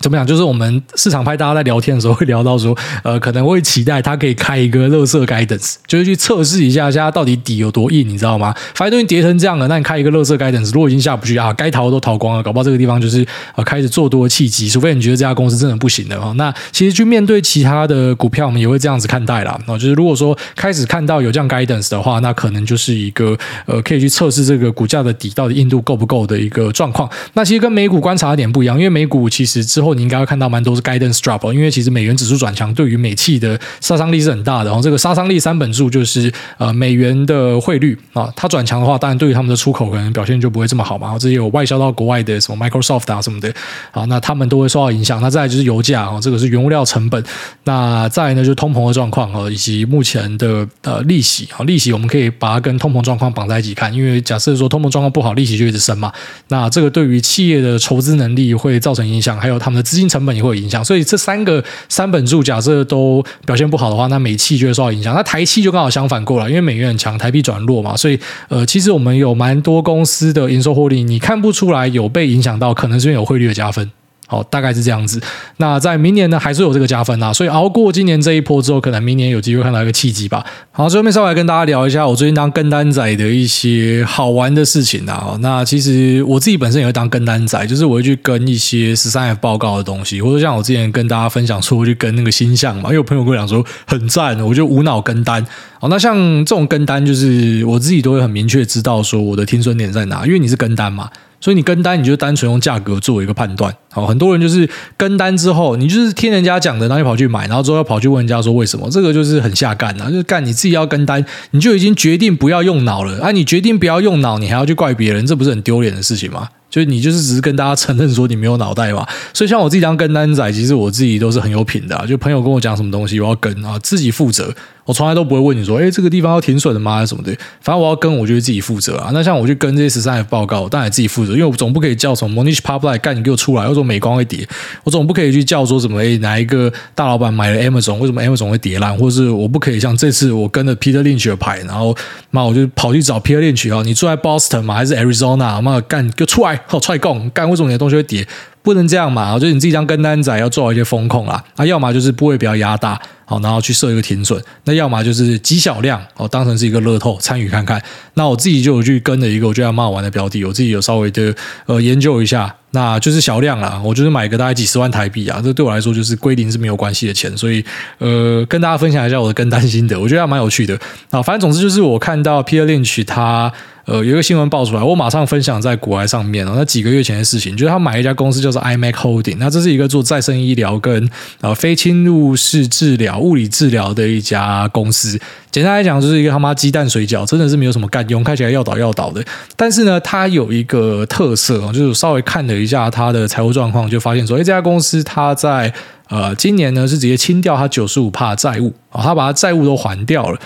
[0.00, 0.26] 怎么讲？
[0.26, 8.54] 就是我们市场派大家在聊天的时候会聊到说，呃，可能会期待它可以开一个乐色 guidance，就是去测试一下，现在到底底有多硬，你知道吗？
[8.74, 16.32] 反正都已经跌成这样了，那你开一个乐色 guidance，如果已经下不去啊，该逃都逃光了，搞不好这个地方就是呃开始做多的契机，除非你觉得这家公司真的不行的哦。
[16.36, 19.58] 那其实去面对其他的股票，我们也会这样子看待啦。
[19.66, 27.08] 哦，就是如果说开始看到有这样 guidance 的话，那可能就是一个呃可以去测试这个股价的底到底硬度够不够的一个状况。
[27.34, 30.78] 那其实跟美股观察的点不一样，因为美股其实之后你应该会看到蛮多。
[30.78, 34.66] 是 guidance drop，因为其实美元指数转强对于美企的杀伤力是很大的。
[34.66, 41.08] 然后这个杀伤力三本柱就是呃美元的汇率啊，它转强的话，当然对于他们的出口可能表现就不会这么好嘛。
[41.08, 43.52] 然后这些有外销到国外的什么 Microsoft 啊什么的
[43.90, 45.20] 啊，那他们都会受到影响。
[45.20, 47.20] 那再来就是油价啊，这个是原物料成本。
[47.64, 56.12] 那再来呢就是通膨的状况啊，以及目前的呃利息啊，利息我们可以把它跟通膨状况绑在一起看，因为假设说通膨状况不好，利息就一直升嘛。
[56.46, 60.58] 那这个对于企业的筹资能力会造成影响，还有他们资金成本也会有。
[60.58, 65.14] 影响，所以这三个三本柱假设都表现不好的话，那美企就会受到影响。
[65.14, 73.88] 那台企就刚好相反过来，因为美元很强，台币转弱嘛，所以呃，其实我们有蛮多公司的营收获利，你看不出来有被影响到，可能是因为有汇率的加分。
[74.30, 75.18] 好，大概是这样子。
[75.56, 80.44] 那在明年呢，还是有这个加分啊，所以熬过今年这一波之后，可能明年有机会看到一个契机吧。
[80.70, 85.38] 好，最后面稍微跟大家聊一下我最近当跟单仔的一些好玩的事情啊。
[85.40, 95.42] 那其实我自己本身也会当跟单仔，就是我会去跟一些十三 F 报告的东西，或者像我之前跟大家分享说，我去跟那个星象嘛，因为有朋友跟我讲说很赞，我就无脑跟单。
[95.80, 96.14] 好，那像
[96.44, 101.08] 这种跟单，就是我自己都会很明确知道说我的听损点在哪，因为你是跟单嘛。
[101.40, 103.74] 所以你跟单，你就单纯用价格作为一个判断。
[103.90, 108.90] 好，很多人就是跟单之后，你就是听人家讲的，然后你跑去买，然后之后又跑去问人家说为什么？
[108.90, 113.30] 这个就是很下干啊，就是干你自己要跟单，你就已经决定不要用脑了啊！
[113.30, 116.48] 你决定不要用脑，你还要去怪别人，这不是很丢脸的事情吗？
[116.68, 122.06] 就是你就是只是跟大家承认说你没有脑袋嘛，所以像我自己当跟单仔，其实我自己都是很有品的。
[122.06, 124.54] 就朋友跟我讲什么东西，我要跟啊，自己负责。
[124.88, 126.94] 我从来都不会问你说，诶，这个地方要停损的吗？
[126.94, 127.30] 还是什么的？
[127.60, 129.10] 反正我要跟，我就会自己负责啊。
[129.12, 134.48] 那像我去跟这些十三 F 报告，当然自己负责，因为我总不可以叫什么 Monish Public 干你给我出来，或者美光会跌，
[134.84, 138.96] 我总不可以去叫说什么，诶，哪一个大老板买了 Amazon，为什么 Amazon 会跌烂？
[138.96, 141.94] 或者是我不可以像这次我跟着 Peter Lynch 的牌，然后
[142.30, 144.74] 妈我就跑去找 Peter Lynch 啊，你住在 Boston 吗？
[144.74, 145.60] 还是 Arizona？
[145.60, 147.28] 妈干给我出来，好踹供。
[147.34, 148.26] 干为什么你的东西会跌？
[148.68, 149.38] 不能这样嘛！
[149.38, 151.42] 就是你自己当跟单仔要做好一些风控啦。
[151.56, 154.38] 那要么就是部位比较压大，好，然后去设一个停损。
[154.64, 157.82] 那要么就是极小量，哦，当成是一个乐透参与看看。
[158.12, 162.54] 那我自己就有去跟了一个我觉得蛮好玩的标的，我自己有稍微的呃研究一下。
[162.72, 167.34] 那就是小量啦，我就是买个大概几十万台币啊，这对我来说就是归零是没有关系的钱。
[167.34, 167.64] 所以
[167.96, 170.78] 呃，跟大家分享一下我的跟单心得，我觉得还蛮有趣的。
[171.08, 173.50] 啊，反正总之就是我看到 Peter Lynch 他。
[173.88, 176.52] 呃，有一个新闻爆出来，我马上分享在股海上面哦。
[176.54, 181.08] 那几个月前的事情，就是他买一家公司叫做 iMac Holding，那这是一个做再生医疗跟
[181.40, 185.18] 呃非侵入式治疗、物理治疗的一家公司。
[185.50, 189.24] 简单来讲，就是一个他妈鸡蛋水饺，真的是没有什么干用，看起来要倒要倒的。
[189.56, 195.72] 但是呢，它有一个特色哦，就是稍微看了一下它的财务状况，就发现说，哎，这家公司它在
[196.10, 200.38] 呃今年呢是直接清掉它九十五趴债务啊，它把它债务都还掉了。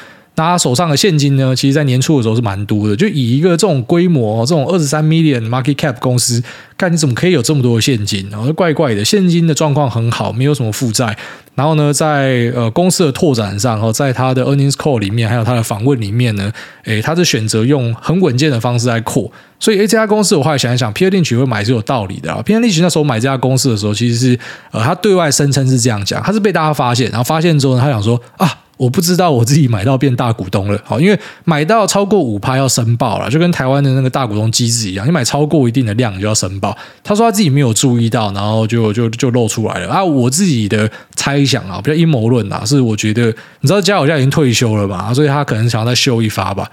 [0.44, 1.54] 他手上的现金呢？
[1.54, 2.94] 其实，在年初的时候是蛮多的。
[2.96, 6.42] 就以一个这种规模、这种二十三 million market cap 公司，
[6.76, 8.28] 看你怎么可以有这么多的现金？
[8.30, 11.16] 然后怪怪的，现金的状况很好，没有什么负债。
[11.54, 16.50] 然后呢，在呃公司的拓展上，和在他的 earnings call 里面，还有他的访问里面呢，
[16.84, 19.30] 诶，他是选择用很稳健的方式来扩。
[19.60, 22.42] 所以，诶，这家公司我后来想一想，Peter Lynch 会买是有道理的啊。
[22.44, 24.38] Peter Lynch 那时候买这家公司的时候，其实是
[24.70, 28.58] 呃，他对外声称是这样讲，他是被大家发现，然后发现之后呢，他想说啊。
[28.82, 36.76] 我不知道我自己买到变大股东了，好，因为买到超过五趴要申报了，就跟台湾的那个大股东机制一样，你买超过一定的量就要申报。
[37.04, 40.04] 他说他自己没有注意到，然后就就就露出来了啊！
[40.04, 43.26] 我自己的猜想啊，比较阴谋论啊，是我觉得
[43.60, 46.68] 你知道家好像已经退休了嘛，所以他可能想要再秀一发吧。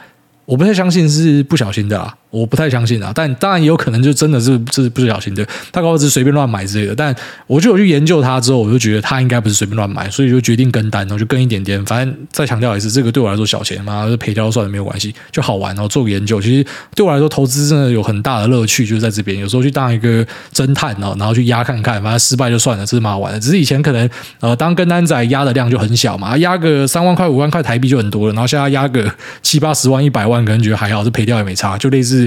[0.45, 6.93] 我不太相信是不小心的啊，我不太相信啊，但当然也有可能就真的是这是不小心的，他搞不是随便乱买之类的。
[6.93, 7.15] 但
[7.47, 11.83] 我就有去研究他之后，我就觉得他应该不是随便乱买，所以就决定跟单，然后就跟一点点。
[11.85, 15.73] 反正再强调一次，这个对我来说小钱嘛，就赔掉算了没有关系，就好玩。
[15.75, 19.39] 然后做个研究，其实对我来说投资真的有很大的乐趣，就是在这边。
[19.39, 23.39] 有时候去当一个侦探哦，然后去压看看，反正失败就算了，这是蛮好玩的。
[23.39, 24.07] 只是以前可能
[24.39, 29.11] 呃当跟单仔压的量就很小嘛，压个三万块五万块台币就很多了，然后现在压个
[29.41, 32.18] 七八十万一百万，可能觉得还好，这赔掉也没差，就类似。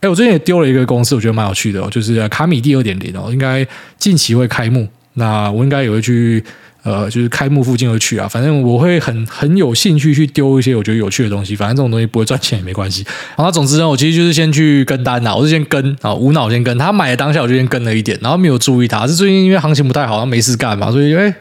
[0.00, 3.66] 哎，我最近也丢了一个公司，我觉得蛮有趣的哦，就是卡米蒂二点零哦，应该
[3.98, 4.88] 近期会开幕。
[5.14, 6.42] 那我应该也会去，
[6.82, 8.26] 呃，就是开幕附近会去啊。
[8.26, 11.54] 反正我会很很有兴趣去丢一些我觉得有趣的东西。
[11.54, 13.04] 反正这种东西不会赚钱也没关系。
[13.36, 19.06] 然后总之呢，我其实就是先去跟单呐，我是先跟啊，无脑先跟他买的当下我就先跟了一点，然后没有注意他。
[19.06, 21.34] 是最近因为行情不太好，没事干嘛，所以哎。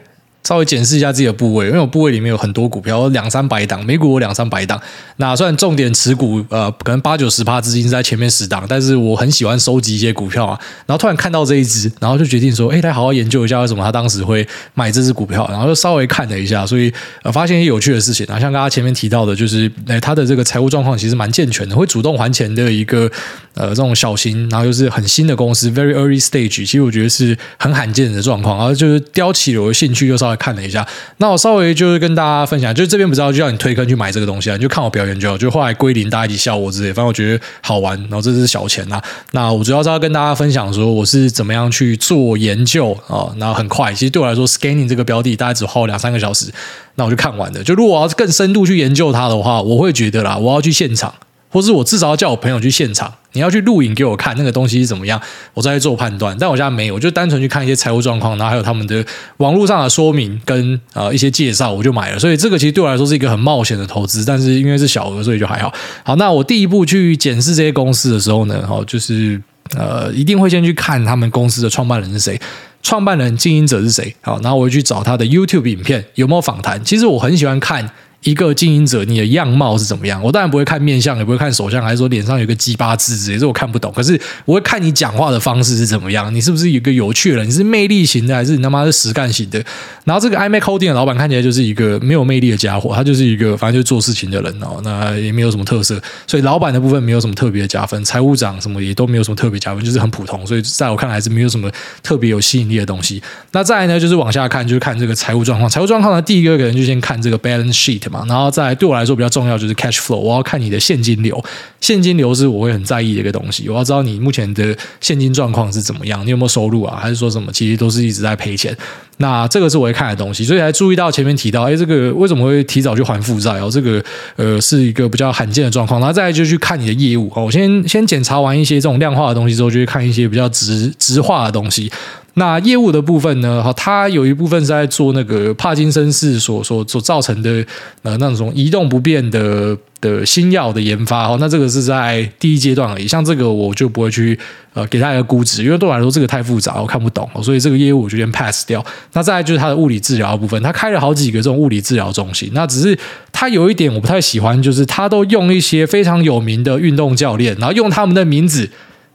[0.43, 4.81] 稍微检视一下自己的部位，因为我部位里面有很多股票，两三百档，美股有两三百档。
[5.17, 10.59] 那虽然重点持股，呃，可能八九十趴资金在前面十档，但是我很喜欢收集一些股票啊。
[10.85, 15.45] 然后突然看到这一只，然后就决定说，哎，来好好研究一下为什么他当时会买这只股票。
[15.51, 16.91] 然后就稍微看了一下，所以
[17.23, 23.11] 呃，发现一些有趣的事情啊，像刚刚前面提到的，就是哎，他的这个财务状况其实蛮健全的，会主动还钱的一个
[23.55, 28.57] 呃这种小型，然后又是很新的公司，very early stage，其实我觉得是很罕见的状况。
[28.57, 30.87] 然后就是挑起了我的兴趣，又稍微看了一下。
[31.17, 35.37] 那我稍微就是跟大家分享，就是这边不知道就叫你推坑去买这个东西啊，你就看我表演就好。
[35.37, 37.99] 就后来归零，大家一起笑我之类，反正我觉得好玩。
[38.01, 39.01] 然后这是小钱呐。
[39.31, 43.33] 那我主要是要跟大家分享说，我是怎么样去做研究啊。
[43.37, 46.51] 然后很快，其实对我来说，scanning 这个标的大概只花两三个小时，
[46.95, 47.63] 那我就看完了。
[47.63, 51.13] 就如果我要更深度去研究它的话，我会觉得啦，我要去现场。
[51.49, 55.19] 或是我至少要叫我朋友去现场，你要去录影给我看那个东西是怎么样，
[55.55, 56.37] 我再去做判断。
[56.39, 59.03] 但我现在没有，我就单纯去看一些财务状况，然后还有他们的
[59.37, 62.19] 网络上的说明跟呃一些介绍，我就买了。
[62.19, 65.73] 所以这个其实对我来说是一个很冒险的投资，但是因为是小额，所以就还好。
[66.03, 69.41] 好，那我第一步去检视这些公司的时候呢，哦，就是
[69.75, 72.39] 呃一定会先去看他们公司的创办人是谁，
[72.83, 74.15] 创办人经营者是谁。
[74.21, 76.83] 好，然后我会去找他的 YouTube 影片有没有访谈。
[76.85, 77.89] 其实我很喜欢看。
[78.23, 80.21] 一个经营者，你的样貌是怎么样？
[80.21, 83.91] 我当然不会看面相，也不会看手相，还是说脸上有个鸡巴痣之类的，这我看不懂。
[83.93, 87.47] 可是我会看你讲话的方式是怎么样，你是不是一个有趣的人？
[87.47, 89.63] 你是魅力型的，还是你他妈是实干型的？
[90.03, 100.45] 然后这个 iMac Holding 的老板看起来就是一个没有魅力的家伙，他就是一个反正就做事情的人哦，那也没有什么特色，所以老板的部分没有什么特别的加分，财务长什么也都没有什么特别加分，就是很普通。
[100.45, 101.71] 所以在我看来还是没有什么
[102.03, 103.21] 特别有吸引力的东西。
[103.51, 105.69] 那再来呢，就是往下看，就是看这个财务状况。
[105.69, 108.89] 财务状况呢，第一个可能就先看这个 balance sheet 然后再来对。
[108.89, 111.39] 我来说比较重要就是 cash flow，我要看你的现金流，
[111.79, 113.69] 现金流是我会很在意的一个东西。
[113.69, 116.97] 我要知道你目前的现金状况是怎么样，你有没有收入啊？
[116.99, 118.75] 还是说什么其实都是一直在赔钱？
[119.17, 123.69] 那这个是我会看的东西，所以还注意到前面提到，哎，这个为什么会提早去还负债哦？
[123.71, 124.03] 这个
[124.37, 125.99] 呃是一个比较罕见的状况。
[125.99, 127.45] 然后再就去看你的业务哦。
[127.45, 131.91] 我先先检查完一些这种量化的东西之后，就去看一些比较直直化的东西。
[132.39, 133.61] 那业务的部分呢？
[133.61, 137.63] 哈，它有一部分是在做那个帕金森氏所所所造成的
[138.01, 141.27] 呃那种移动不便的的新药的研发。
[141.27, 143.05] 哈，那这个是在第一阶段而已。
[143.05, 144.39] 像这个我就不会去
[144.73, 148.83] 呃给他一个估值，因为对我来说这个太复杂，我看不懂，所以这个业务我就先 pass 掉。
[149.11, 152.49] 那再就是它的物理治疗部分，他开了好几个这种物理治疗中心。
[152.53, 152.97] 那只是
[153.33, 158.69] 他有一点我不太喜欢，就是他都用一些非常有名的运动教练，然后用他们的名字。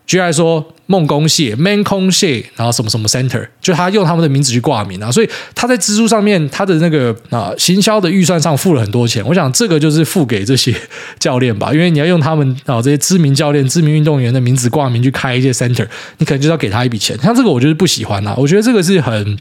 [0.07, 9.25] 居然说，梦工蟹、Man 空蟹，然后什么什么 Center，就他用他们的名字去挂名啊，所以他在支出上面，他的那个啊行销的预算上付了很多钱。
[9.27, 10.75] 我想这个就是付给这些
[11.19, 15.87] 教练吧，因为你要用他们啊这些知名教练、知名运动员的名字挂名去开一些 Center，
[16.19, 17.19] 你可能就要给他一笔钱。
[17.23, 19.39] 像这个，我就是不喜欢啊，我觉得这个是很。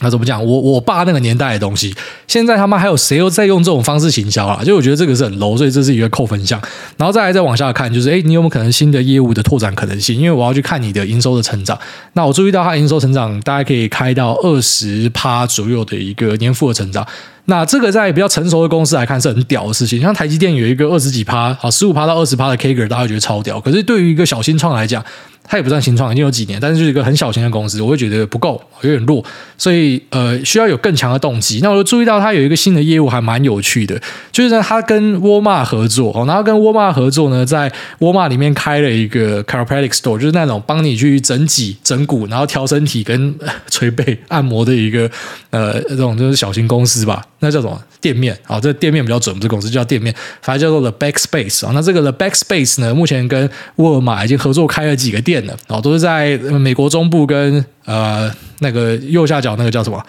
[0.00, 0.44] 那怎么讲？
[0.44, 1.94] 我我爸那个年代的东西，
[2.26, 4.62] 现在他妈还有谁又在用这种方式行销啊？
[4.64, 6.60] 就我觉得这个是很 low，所以这是一个扣分项。
[6.96, 10.16] 然后再来再往下看，就是诶，你有没有可能新的业务的拓展可能性？
[10.16, 11.78] 因为我要去看你的营收的成长。
[12.14, 17.06] 那我注意到它营收成长大概可以开到二十趴左右的一个年复的成长。
[17.46, 20.00] 那这个在比较成熟的公司来看是很屌的事情。
[20.00, 23.60] 像台积电有一个二十几趴，好十五趴到二十趴的 KGR，大家会觉得超屌。
[23.60, 25.04] 可是对于一个小新创来讲，
[25.50, 29.24] 它也不算新创，已经有几年，但是就是一个很小型的公司，我会觉得不够，有点弱，
[29.58, 31.58] 所以呃需要有更强的动机。
[31.60, 43.34] 那我就注意到它有一个新的业务，还蛮有趣的，就是呢，它跟沃尔玛合作，然后跟沃尔玛合作呢，在沃尔玛里面开了一个 chiropractic store，就是那种帮你去整脊、整骨，然后调身体跟
[43.68, 45.10] 捶背 按摩的一个
[45.50, 47.26] 呃这种就是小型公司吧。
[47.42, 48.38] 那叫什么店面？
[48.46, 51.72] 啊，这店面比较准，这公司叫店面，反正叫做 The Backspace 啊。
[51.74, 60.02] 那这个 The Backspace 呢，目前跟沃尔玛已经合作开了几个店然后，都是在美国中部跟呃那个右下角那个叫什么？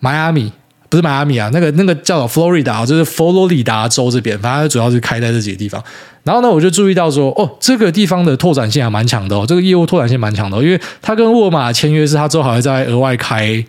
[0.00, 0.52] 迈阿密。
[0.90, 5.84] 不是迈阿密啊，那个那个叫做 Florida，就是佛罗里达州这边，反正主要是开在这几个地方。
[6.22, 13.62] 然后呢，我就注意到说，哦，这个地方的拓展性还蛮强的哦，这个业务拓展性蛮强的哦，因为他跟沃尔玛签约是，他之后还会再额外开。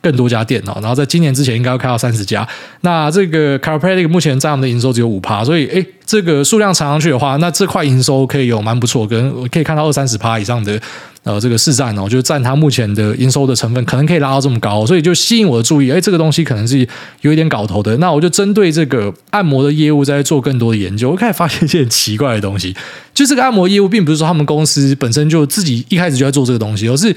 [0.00, 2.46] 更多家店哦，然后在今年之前应该要开到三十家。
[2.82, 10.80] 那这个 Chiropractic 目前占我们的营收只有五趴，所以诶，这个数量乘上去的话，那这块营收可以有蛮不错，跟可以看到二三十趴以上的
[11.24, 15.90] 呃这个市占哦，就占它目前的营收的成分，可能可以拉到这么高，所以就吸引我的注意。
[15.90, 16.86] 诶，这个东西可能是
[17.20, 17.96] 有一点搞头的。
[17.98, 22.74] 那我就针对这个按摩的业务在做更多的研究，我开始发现一些很奇怪的东西。
[23.12, 27.14] 就这个按摩业务，并不是说他们公司本身就自己一开始就在做这个东西，而是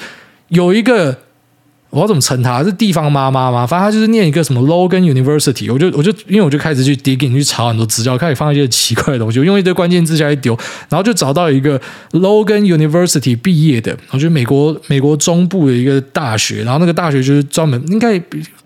[0.49, 1.17] 有一个。
[1.93, 2.63] 我要怎么称他？
[2.63, 3.67] 是地方妈妈吗？
[3.67, 10.57] 反正他就是念一个什么 Logan University，我就我就因为我就开始去 digging 去查很多资料，开始放一些奇怪的东西，我用一堆关键字下去丢，
[10.89, 11.79] 然后就找到一个
[12.13, 18.17] Logan University 毕业的，我觉得美国美国中部的一个大学，然后那个大学就是专门应该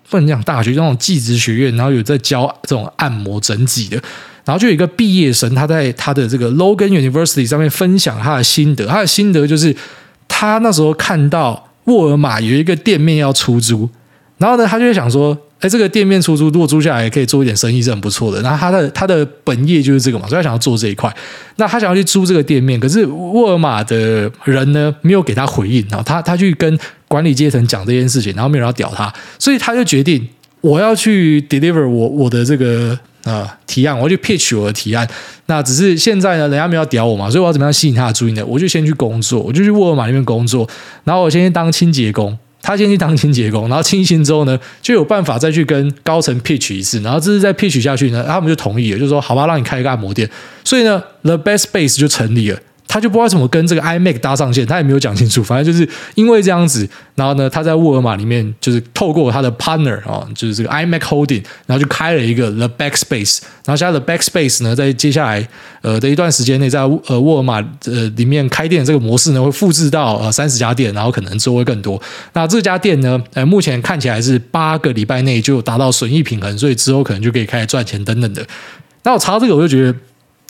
[0.10, 4.02] 不能讲大学，就那种技职学院，然后有在教这种按摩整脊的，
[4.46, 9.76] 然后就有一个毕业生，他在他的这个 Logan University 上面分享他的心得，他的心得就是
[10.30, 11.66] 他那时候看到。
[11.88, 13.90] 沃尔玛有一个店面要出租，
[14.38, 18.42] 然后呢，他就会想说，哎，这个店面出租，如果租下来可以做一点生意，是很不错的。
[18.42, 21.14] 然后他的他的本业就是这个嘛，所以他想要做这一块。
[21.56, 25.86] 那他想要去租这个店面，可是沃尔玛的人呢，没有给他回应。
[25.90, 30.28] 然后他他去跟管理阶层讲这件事情，然后没有人要屌他，所以他就决定
[30.62, 32.98] 我要去 deliver 我我的这个。
[33.28, 35.06] 呃，提案，我要去 pitch 我的提案。
[35.48, 38.46] 那只是现在呢，人家没有屌我嘛，所以我要怎么样吸引他的注意呢？
[38.46, 40.66] 我就先去工作，我就去沃尔玛那边工作，
[41.04, 50.30] 然后我先去当清洁工，他先去当清洁工，然后清醒之后呢，就有办法再去跟高层 pitch 一次，然后这是再 pitch 下去呢，他们就同意了，就说好吧，让你开一个按摩店。
[50.64, 52.58] 所以呢，The Best base 就成立了。
[52.88, 55.44] 他就不知道怎么跟这个 iMac 搭上线，他也没有讲清楚。
[55.44, 63.40] 反正就是因为这样子，然后呢，他在沃尔玛里面就是透过他的 partner 啊，就是这个 iMac Holding，然后就开了一个 The Backspace。
[63.66, 65.46] 然后现在 The Backspace 呢，在接下来
[65.82, 72.02] 呃的一段时间内，在呃沃尔玛呃里面开店的这个模式呢，会复制到呃三十家店，然后可能之后会更多。
[72.34, 78.46] 那这家店呢，呃目前看起来是八个礼拜内就达到损益平衡，所以之后可能就可以开始赚钱等等的。
[79.04, 79.94] 那我查到这个，我就觉得。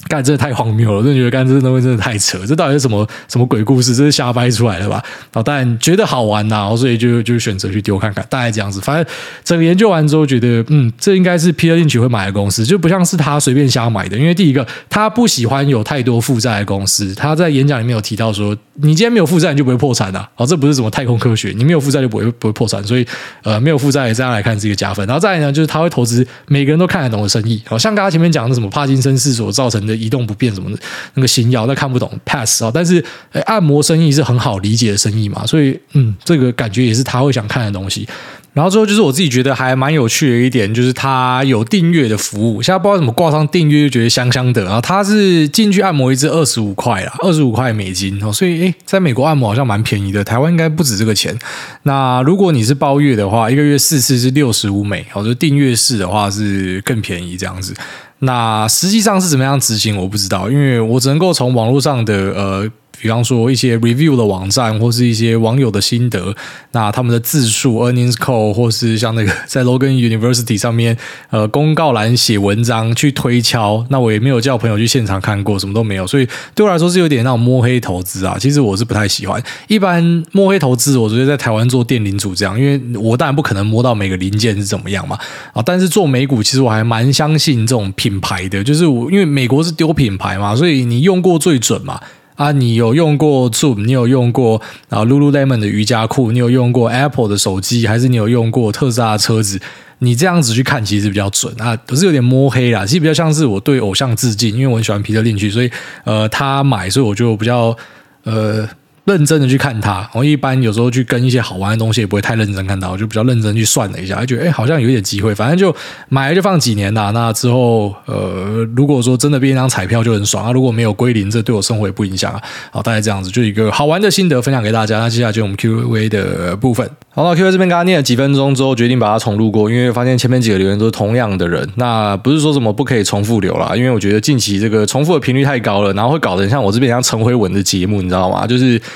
[0.08, 1.04] 干，真的太荒谬了！
[1.04, 3.96] 真的觉得干这东西真的太扯，这到底是什么什么鬼故事？
[3.96, 5.04] 这是瞎掰出来的吧？
[5.32, 8.80] 然后但觉得好玩呐，所以就就选择去丢看看，大概这样子。
[8.82, 9.06] 反正
[9.44, 14.18] 整个研究完之后，觉得嗯，这应该是 Peter Lynch 会买的公司，就不像是他随便瞎买的。
[14.18, 17.14] 因为第一个，他不喜欢有太多负债的公司。
[17.16, 20.28] 他在演讲里面有提到说，你今天没有负债，你就不会破产啊。
[20.36, 22.84] 哦，这不是什么太空科学，你没有负债就不会不会破产。
[22.84, 23.06] 所以
[23.44, 25.06] 呃，没有负债这样来看是一个加分。
[25.08, 27.62] 然后再来呢，就是他会投资每个人都看得懂的生意。
[27.66, 30.78] 好像刚刚前面讲的什么帕金森氏所造成的移动不便什么的。
[31.16, 33.04] 那个新药，那看不懂 pass 啊，但是
[33.46, 38.08] 按摩生意是很好理解的生意嘛，所以嗯，这个感觉也是他会想看的东西。
[38.54, 44.82] 然后最后就是我自己觉得还蛮有趣的一点，就是他有订阅的服务，现在不知道怎么挂上订阅就觉得香香的然后。
[44.82, 51.38] 他是进去按摩一次二十五块啦，二十五块美金哦，所以诶，在美国按摩好像蛮便宜的，台湾应该不止这个钱。
[51.84, 57.76] 那如果你是包月的话，一个月四次是六十五美，哦，就订阅式的话是更便宜这样子。
[58.20, 62.72] 那实际上是怎么样执行，我不知道，因为我只能够从网络上的呃。
[63.00, 66.36] 比方说一些 review 的网站，或是一些网友的心得，
[66.72, 70.98] 那他们的字数 earnings call，或是像那个 在 Logan University 上面，
[71.30, 78.36] 呃，公告栏写文章去推敲，那我也没有叫朋友去现场看过，什么都没有，所以对我来说是有点那种摸黑投资啊。
[78.40, 85.18] 其实我是不太喜欢，一般摸黑投资，我觉得在台湾做店领主这样，因为我当然不可能摸到每个零件是怎么样嘛，
[85.54, 92.02] 啊，但是做美股其实我还蛮相信这种品牌的，就是我因为美国是丢品牌嘛，所以你用过最准嘛。
[92.38, 99.60] 啊，你有用过 Zoom，你有用过啊 Lululemon 的瑜伽裤，你有用过 Apple 的手机，还是你有用过特斯拉的车子？
[100.00, 102.86] 你这样子去看，其实比较准啊，可是有点摸黑啦。
[102.86, 105.70] 其实比较像是我对偶像致敬，因为我很喜欢皮特林区，所以
[106.06, 107.76] 呃，他买，所以我就比较
[108.24, 108.66] 呃。
[109.08, 115.74] 认真的去看它，我一般有时候去跟一些好玩的东西也不会太认真看到，我就比较认真去算了一下，就觉得哎，好像有点机会，反正就
[116.10, 117.12] 买了就放几年啦。
[117.12, 122.42] 那之后，呃，如果说真的变一张彩票就很爽啊，如果没有归零，这对我生活也不影响啊。
[122.70, 125.00] 好，大概这样子，就一个好玩的心得分享给大家。
[125.00, 126.86] 那接下来就我们 Q&A 的部分。
[127.10, 131.66] 好，那 Q&A 这边刚刚念了几分钟之后，决定把它重录过，因为发现前面几个留言都是同样的人。
[131.76, 138.46] 那不是说什么不可以重复留啦，因为我觉得近期这个重复的频率太高了，然后会搞得像我这边像陈辉文的节目，你知道吗？
[138.46, 138.80] 就是。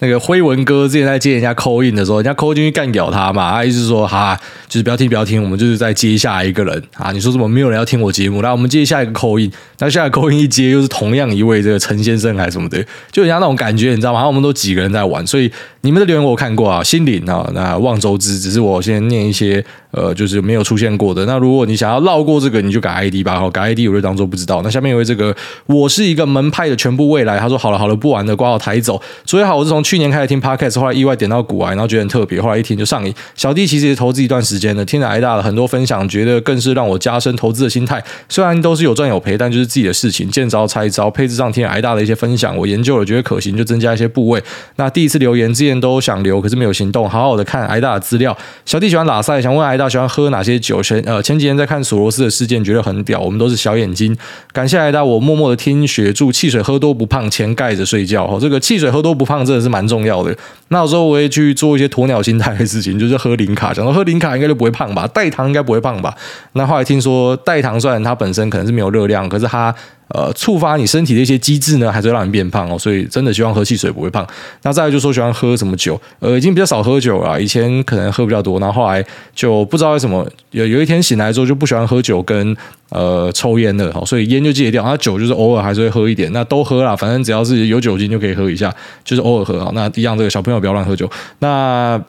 [0.00, 7.10] 那个辉文哥之前在接人家扣印的时候，人家扣进去干掉他嘛，他意思说哈，就是不要听不要听，我们就是在接下一个人啊。
[7.12, 14.26] 你说什么没有人要听我节目，那我们接下一个扣印那下一个 call in 一接又是同样一位这个陈先生还是什么的，就人家那种感觉，你知道吗？
[14.26, 19.64] 我们都几个人在玩，所以你们的留言我看过啊，心灵啊，那望周知，只是我先念一些。
[19.92, 21.24] 呃，就是没有出现过的。
[21.24, 23.40] 那如果你想要绕过这个，你就改 ID 吧。
[23.40, 24.60] 好，改 ID 我就当做不知道。
[24.62, 27.38] 那下面有位这个，我是一个门派的全部未来。
[27.38, 29.00] 他说好了好了，不玩了，挂号抬走。
[29.24, 33.14] 所以好，我是从去年开始听 Podcast，后来意外点到股癌，然后觉得很特别，后来一听就上瘾。
[33.36, 38.02] 小弟其实也投资一段时间了，听了挨大的很多分享，觉得更是让我加深投资的心态。
[38.28, 41.08] 虽然都是有赚有赔，但就是自己的事情，见招拆招。
[41.08, 44.42] 配置上听了癌大的一些分享，我研究了，觉得可行，就增加一些部位。
[44.74, 47.08] 那第一次留言之前都想留，可是没有行动。
[47.08, 48.36] 好好的看挨大的资料。
[48.64, 50.58] 小弟喜欢喇赛，想问挨大喜欢喝哪些？
[50.58, 53.20] 酒前呃前几天在看索罗斯的事件，觉得很屌。
[53.20, 54.16] 我们都是小眼睛，
[54.52, 58.24] 感谢挨大，我默默的听学，祝汽水喝多不胖，钱盖着睡觉。
[58.24, 60.34] 哦，这个汽水喝多不胖真的是蛮蛮重要的。
[60.68, 66.14] 那有时候我会去做一些鸵鸟心态的事情，就是喝零卡，想说喝零卡应该就不会胖吧，代糖应该不会胖吧。
[66.52, 69.74] 那后来听说代糖虽然它本身可能是没有热量，可是它。
[70.08, 72.78] 呃，触发你身体的一些机制呢，还是会让你变胖哦。
[72.78, 74.26] 所以真的希望喝汽水不会胖。
[74.62, 77.40] 那再来就说喜欢喝什么酒，呃，已经比较少喝酒了。
[77.42, 79.04] 以前可能喝比较多，然后后来
[79.34, 82.56] 就不知道为什么有有一天醒来之后就不喜欢喝酒跟
[82.90, 83.92] 呃抽烟了。
[84.06, 84.84] 所以烟就戒掉。
[84.84, 88.72] 那酒就是偶尔还是会喝一点，那都喝啦，反正只要是有酒精就可以喝一下，
[89.04, 89.70] 就是偶尔喝啊。
[89.74, 91.10] 那一样，这个小朋友不要乱喝酒。
[91.40, 92.00] 那。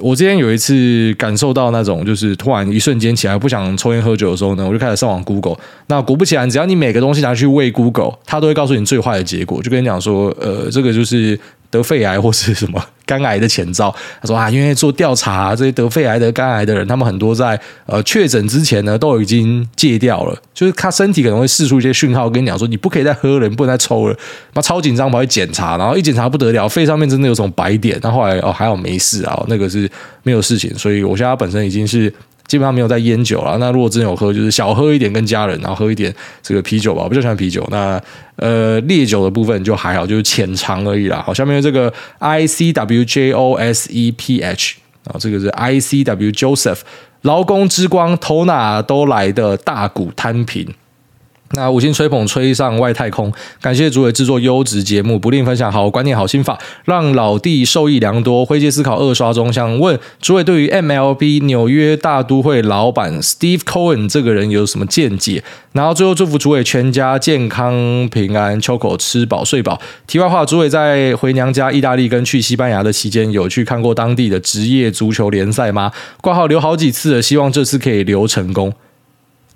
[0.00, 5.56] 我之前有一次感受到那种，就是突然一瞬间起来不想抽烟喝酒的时候呢，我就开始上网 Google。
[5.88, 11.38] 那果不其然，只要你每个东西拿去喂 Google，它都会告诉你最坏的结果，就跟你讲说，呃，这个就是。
[11.76, 24.16] 得肺癌或是什么肝癌的前兆，他说啊，因为做调查，这些得肺癌、得肝癌的人，他们很多在呃确诊之前呢，都已经戒掉了，就是他身体可能会释出一些讯号，跟你讲说，你不可以再喝了，你不能再抽了，
[24.52, 29.88] 他超紧张，跑去检查，然后一检查不得了，肺上面真的有种白点，那后，后来哦还好没事啊，那个是
[30.22, 32.12] 没有事情，所以我现在本身已经是。
[32.46, 33.56] 基本上没有在烟酒了。
[33.58, 37.02] 那如果真有喝，就是小喝一点跟家人，然后喝一点这个啤酒吧。
[37.02, 37.66] 我比较喜欢啤酒。
[37.70, 38.00] 那
[38.36, 41.22] 呃烈酒的部分就还好，就是浅尝而已啦。
[41.26, 46.78] 好，下面这个 I C W J O S E P H 啊，这个是 I C W Joseph，
[47.22, 50.66] 劳工之光，头哪都来的大股摊平。
[51.52, 58.44] 那五星吹捧吹上外太空，感谢主委制作优质节目，不吝分享好观念、好心法，让老弟受益良多。
[58.44, 65.42] 灰阶思考二刷中，想问主委对于 MLB 纽约大都会老板 Steve Cohen 这个人有什么见解？
[65.72, 69.80] 然后最后祝福主委全家健康平安，秋口吃饱睡饱。
[70.06, 75.92] 题外话，主委在回娘家意大利跟去西班牙的期间，有去看过当地的职业足球联赛吗？
[76.20, 78.72] 挂号留好几次了，希望这次可以留成功。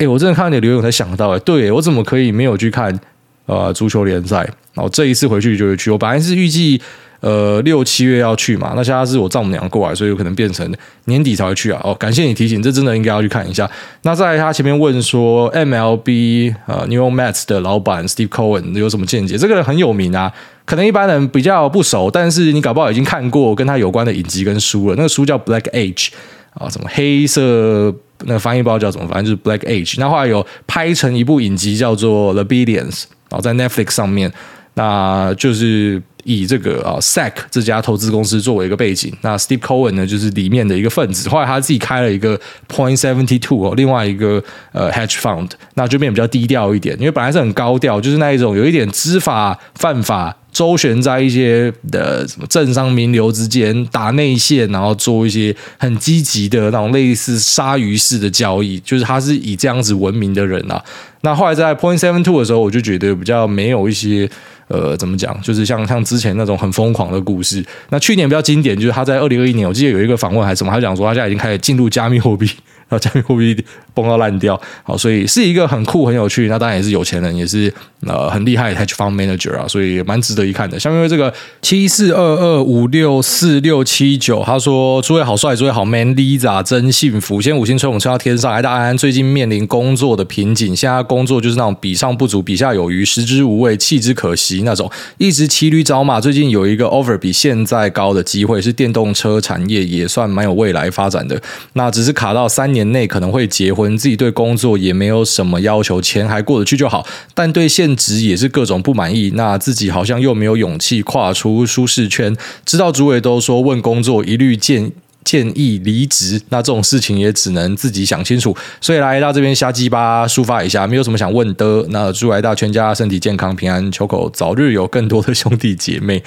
[0.00, 2.98] 哎，我真的看到你的留言，我才想到，哎，对我怎么可以没有去看
[3.44, 4.38] 呃足球联赛？
[4.72, 5.90] 然后这一次回去就会去。
[5.90, 6.80] 我本来是预计
[7.20, 10.66] 呃六七月要去嘛，那现在是我丈母娘过来，所以有可能变成
[11.04, 11.78] 年底才会去啊。
[11.84, 13.70] 哦，感谢你提醒，这真的应该要去看一下。
[14.04, 19.36] 那在他前面问说，MLB 呃 New York Mets 的老板 Steve Cohen 有什么见解？
[19.36, 20.32] 这个人很有名啊，
[20.64, 24.96] 可能一般人比较不熟，但是你搞不好已经看过跟他有关的影集跟书了。
[24.96, 26.08] 那个书叫 Black Age
[26.54, 27.94] 啊，什么黑色。
[28.26, 29.96] 那个翻译不知道叫什么，反正就是 Black Age。
[29.98, 32.90] 那后来有拍成一部影集叫做《The Billions》，
[33.28, 34.32] 然后在 Netflix 上面，
[34.74, 39.12] 那就是以这个啊 SAC 这家投资公司作为一个背景。
[39.22, 41.28] 那 Steve Cohen 呢，就是里面的一个分子。
[41.28, 44.42] 后来他自己开了一个 Point Seventy Two 哦，另外一个
[44.72, 50.36] 呃 Hedge Fund，那就变比较低调一点，因为本来是很高调，就是那一种有一点知法犯法。
[50.52, 60.82] 周旋在一些的什么政商名流之间打内线，然后做一些很积极的那种类似鲨鱼式的交易，就是他是以这样子闻名的人啊。
[61.22, 64.28] 那后来在 Point Seven Two 的时候，我就觉得比较没有一些
[64.68, 67.64] 呃，怎么讲，就是像像之前那种很疯狂的故事。
[67.90, 72.48] 那去年比较经典，就是他在二零二一年，我记得有一个访问还是什么，他讲说他现在已经开始进入加密货币。
[72.90, 73.56] 然后加密货币
[73.94, 77.72] 崩到烂掉，好，所以是一个很酷、很有趣，那当然也是有钱人，也是
[78.04, 80.78] 呃很厉害的 hedge fund manager 啊，所以蛮值得一看的。
[80.78, 81.32] 下面这个
[81.62, 87.40] 七四二二五六四六七九，他说：“诸位好帅，诸位好 man，Lisa 真幸福。
[87.40, 96.20] 先五星吹捧吹到天上。”来大安最近面临工作的瓶颈，现在工作就是那种比上不足，比下有余，食之无味，弃之可惜那种，一直骑驴找马。
[96.20, 101.40] 最近有一个 offer 比现在高的机会，是电动车产业，也算蛮有未来发展的。
[101.74, 102.79] 那只是卡到三年。
[102.80, 107.06] 年内可能会结婚，自己对工作也没有什么要求，钱还过得去就好。
[107.34, 112.34] 但对现职也是各种不满意，那自己好像又没有勇气跨出舒适圈。
[112.64, 114.90] 知道主委都说问工作一律建
[115.22, 118.56] 建议离职，那这种事情也只能自己想清楚。
[118.80, 121.84] 所以来到这边瞎鸡巴抒发一下，没有什么想问的。
[121.90, 126.22] 那祝来大全家身体健康平安，求口早日有更多的兄弟姐妹。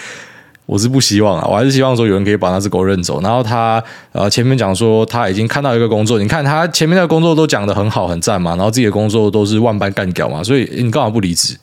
[0.66, 3.22] 我是不希望啊，我还是希望说有人可以把那只狗认走。
[3.22, 11.58] 然后他呃前面讲说他已经看到一个工作，你看他前面的工作都讲得很好很赞嘛，然后自己的工作都是万般干掉嘛，所以你干嘛不离职？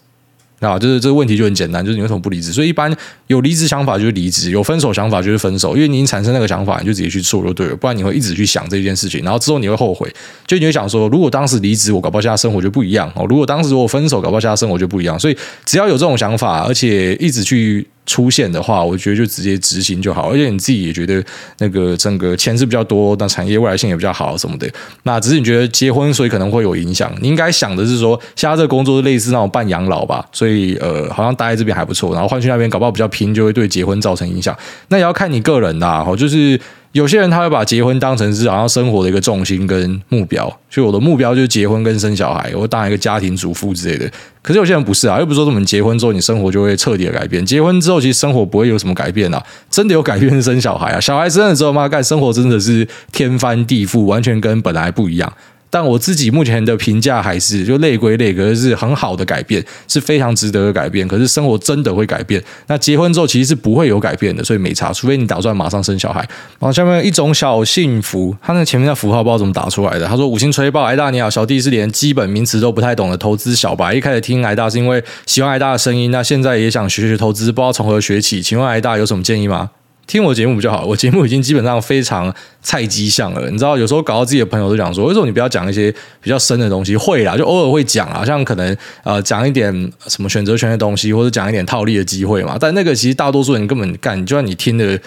[0.61, 2.53] 啊，就是这个问题就很简单，就是你为什么不离职？
[2.53, 2.94] 所以一般
[3.28, 10.12] 有离职想法就是离职，有分手想法就是分手，因为你已经产生那个想法，你就直接去做就对了，不然你会一直去想这件事情，然后之后你会后悔，
[10.46, 15.18] 就你会想说，如果当时离职，我搞不好现在生活就不一样哦；如果当时我分手，搞不好现在生活就不一样。
[15.18, 17.88] 所以只要有这种想法，而且一直去。
[18.11, 21.24] 出现的话，我觉得就直接执行就好，而且你自己也觉得
[21.58, 24.68] 那个整个钱是比较多，那产业未来性也比较好什么的。
[25.04, 27.14] 那只是你觉得结婚，所以可能会有影响。
[27.20, 34.56] 你应该想的是说，现在这个工作是类似那种半养老吧，所以呃，好像待在这边还不错，然后换去那边搞不好比较拼，就会对结婚造成影响。
[34.88, 36.61] 那也要看你个人啦，就是。
[36.93, 44.11] 有些人他会把结婚当成是好像生活的一个重心跟目标，所以我的目标就是结婚跟生小孩，我当一个家庭主妇之类的。
[44.43, 55.32] 可是有些人不是啊，又不是说我们结婚之后你生活就会彻底的改变，结婚之后其实生活不会有什么改变啊，真的有改变生小孩啊，小孩生了之后嘛，干生活真的是天翻地覆，完全跟本来不一样。
[55.71, 61.07] 但我自己目前的评价还是，就累归累，可是是很好的改变，是非常值得的改变。
[61.07, 64.93] 可是生活真的会改变，那结婚之后其实是不会有改变的，所以没差。
[64.93, 66.21] 除非你打算马上生小孩。
[66.59, 70.07] 然后下面一种小幸福，他那前面的符号不知道怎么打出来的。
[70.07, 79.71] 他说五星吹爆，挨大你好，小弟是连基本名词都不太懂的投资小白，一开始听挨大是因为喜欢挨大的声音，那现在也想学学投资，不知道从何学起，请问挨大有什么建议吗？
[80.11, 83.48] 听我节目比较好，我节目已经基本上非常菜鸡像了。
[83.48, 86.96] 你知道，有时候搞到自己的朋友都讲说，为什么你不要讲一些比较深的东西？
[86.96, 89.72] 会啦，就偶尔会讲啊，像可能呃讲一点
[90.08, 92.56] 什么选择权的东西，或者讲一点套利的机会嘛。
[92.58, 95.00] 但那个其实大多数人根本干，就算你听的。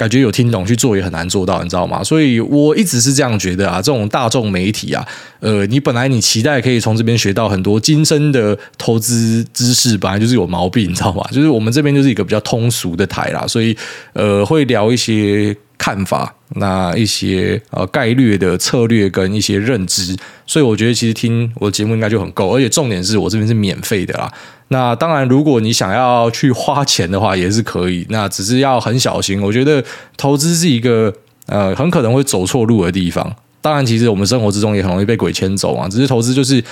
[0.00, 2.02] 感觉有听懂去做也很难做到，你知道吗？
[2.02, 3.82] 所以我一直是这样觉得啊。
[3.82, 5.06] 这种大众媒体啊，
[5.40, 11.22] 呃，你本来你期待可以从这边学到很多精深的投资知识，本来就是有毛病，你知道吗？
[11.30, 13.76] 就是我们这边就是一个比较通俗的台啦，所以
[14.14, 20.14] 呃，会聊一些看法，那一些呃概率的策略跟一些认知。
[20.46, 24.30] 所以我觉得其实听我的节目应该就很够，而且重点是我这边是免费的啦。
[24.68, 28.06] 那当然，如果你想要去花钱的话，也是可以。
[28.10, 29.40] 那只是要很小心。
[29.40, 29.82] 我觉得
[30.18, 31.12] 投资是一个
[31.46, 33.34] 呃，很可能会走错路的地方。
[33.62, 35.88] 当然，其实我们生活之中也很容易被鬼牵走啊。
[35.88, 36.62] 只是投资就是，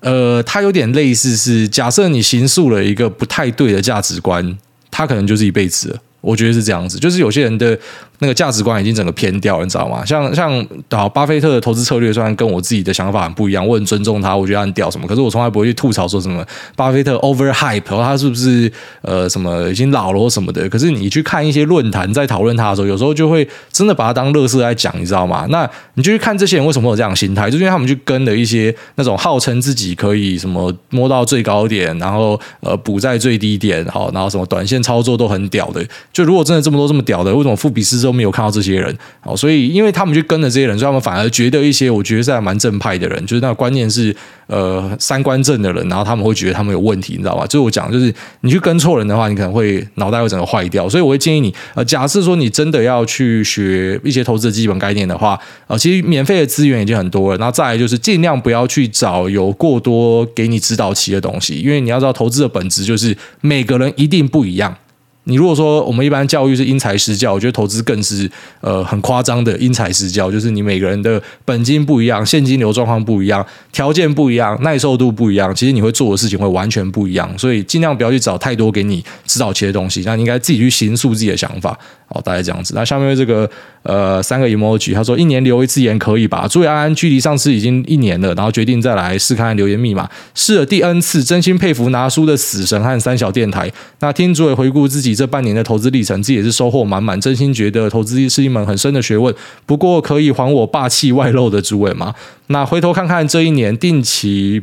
[0.00, 4.58] 呃，它有点类似是，假设你形塑了一个不太对的价值观，
[4.90, 5.98] 它可能就是一辈子。
[6.20, 7.78] 我觉得是这样子，就是有些人的。
[8.22, 10.04] 那个价值观已经整个偏掉，你知道吗？
[10.06, 16.46] 像像好，巴菲特的投资策略虽然跟我自己的想法很不一样，我很尊重他，我觉得他很屌什么，可是我从来不会去吐槽说什么
[16.76, 18.70] 巴菲特 over hype，他是不是
[19.00, 20.68] 呃什么已经老了什么的。
[20.68, 25.44] 可是你去看一些论坛在讨论他的时候，有时候就会真的把他当乐色来讲，你知道吗？
[25.50, 35.84] 那你就去看这些人为什么有这样心态，就是因为他们去跟了一些那种号称自己可以什么摸到最高点，然后呃补在最低点，好，然后什么短线操作都很屌的。
[36.12, 44.14] 就如果真的这么多这么屌的，为什么富比斯这都没有看到这些人，好，所以因为他们去跟着这些人，所以他们反而觉得一些我觉得是还蛮正派的人，就是那个观念是
[44.46, 47.46] 呃三观正的人，然后他们会觉得他们有问题，你知道吧？
[47.46, 50.86] 就是我讲，就是你去跟错人的话，你可能会脑袋会整个坏掉。
[50.86, 57.38] 所以我会建议你，呃，假设说你真的要去学一些投资的基本概念的话，呃，其实免费的资源已经很多了。
[57.38, 64.76] 然后再来就是尽量不要去找有过多给你指导期的东西，因为你要知道投资的本质就是每个人一定不一样。
[65.24, 68.28] 你如果说我们一般教育是因材施教，我觉得投资更是
[68.60, 81.78] 呃很夸张的因材施教，就是你每个人的本金不一样，现金流状况不一样，条件不一样，耐受度不一样，其实你会做的事情会完全不一样，所以尽量不要去找太多给你指导期的东西，那你应该自己去形塑自己的想法。
[82.08, 82.74] 好，大概这样子。
[82.74, 83.48] 那下面这个
[83.84, 86.46] 呃三个 emoji，他说一年留一次言可以吧？
[86.46, 93.72] 注意安，距离上次已经一年了，然后决定再来试看留言密码，试了第 N 次，真心佩服拿书的死神和三小电台。
[94.00, 99.34] 那听主委回顾自己这半年的投资历程，自己也是收获满满，真心觉得投资是一门很深的学问。
[99.66, 102.14] 不过可以还我霸气外露的主委吗？
[102.48, 104.62] 那回头看看这一年定期。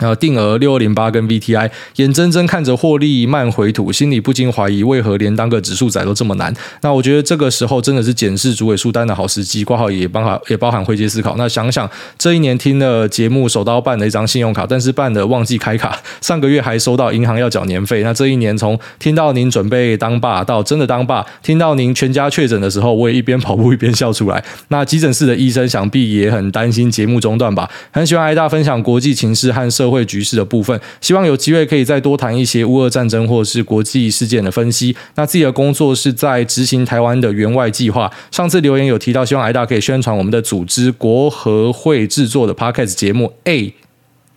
[0.00, 6.52] 呃，定额六二零八跟 VTI，眼睁睁看着获利慢回吐，心里不禁怀疑，为何连当个指数仔都这么难？
[6.80, 11.36] 那我觉得这个时候真的是检视主委书单的好时机，挂号也包含也包含会接思考。
[11.36, 11.88] 那想想
[12.18, 18.02] 这一年听了节目，手刀办了一张信用卡，但是办的忘记开卡，上个月还收到银行要缴年费。
[18.02, 24.42] 那这一年从听到您准备当爸到真的当爸，听到您全家确诊的时候，我也一边跑步一边笑出来。
[24.68, 27.70] 那急诊室的医生想必也很担心节目中断吧？
[27.90, 30.00] 很喜欢癌大分享国际情势和社会。
[30.10, 34.96] 局势的部分，希望有机会可以再多谈一些乌俄战争或是国际事件的分析。
[35.14, 38.10] 那自己的工作是在执行台湾的援外计划。
[38.32, 43.72] 上次留言有提到，希望癌大可以宣传我们的组织国合会制作的 Podcast 节目 A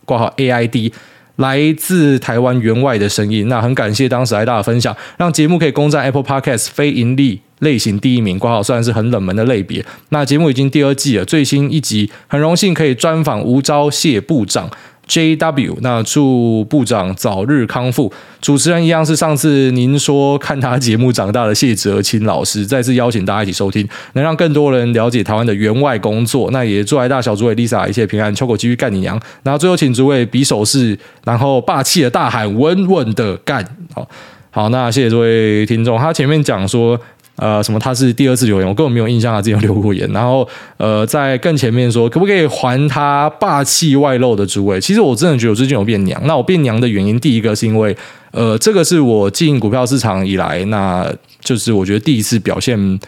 [0.06, 0.92] 挂号 AID
[1.38, 3.48] 来自台湾援外的声音。
[3.48, 9.84] 那很感谢当时艾大的分享，让节目可以攻占 Apple Podcast 非盈利类型第一名，挂号虽然是很冷门的类别。
[10.10, 14.70] 那节目已经第二季了，最新一集很荣幸可以专访吴钊燮部长。
[15.14, 15.78] J.W.
[15.82, 18.12] 那祝部长早日康复。
[18.42, 26.50] 主持人一样是上次您说看他节目长大的谢哲青老师，再次邀请大家一起收听，能让更多人了解台湾的援外工作。
[26.50, 29.22] 那也祝爱大小诸位 Lisa 一切平安，秋口继续干你娘。
[29.44, 33.64] 然后最后请诸位比手势，然后霸气的大喊稳稳的干。
[33.94, 34.10] 好
[34.50, 35.96] 好，那谢谢诸位听众。
[36.00, 37.00] 他前面讲说。
[37.36, 37.80] 呃，什么？
[37.80, 40.08] 他是第二次留言，我根本没有印象他之前留过言。
[40.14, 44.80] 然后，呃，在更前面说，可不可以还他霸气外露的诸位？
[44.80, 46.22] 其实我真的觉得我最近有变娘。
[46.28, 47.96] 那我变娘的原因，第一个是因为，
[48.32, 51.12] 呃，这个是我进股票市场以来，那
[51.42, 53.00] 就是我觉得第一次表现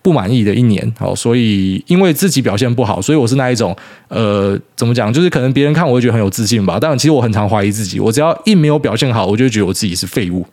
[0.00, 0.94] 不满意的一年。
[0.96, 5.12] 好，所以因为自己表现不好，所以我是那一种，呃，怎么讲？
[5.12, 6.78] 就是可能别人看我会觉得很有自信吧。
[6.80, 10.46] 但其实我很常怀疑自己，我只要一没有表现好，我就觉得我自己是废物。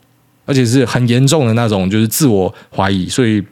[0.45, 3.43] 而且是很严重的那种，就是自我怀疑，所以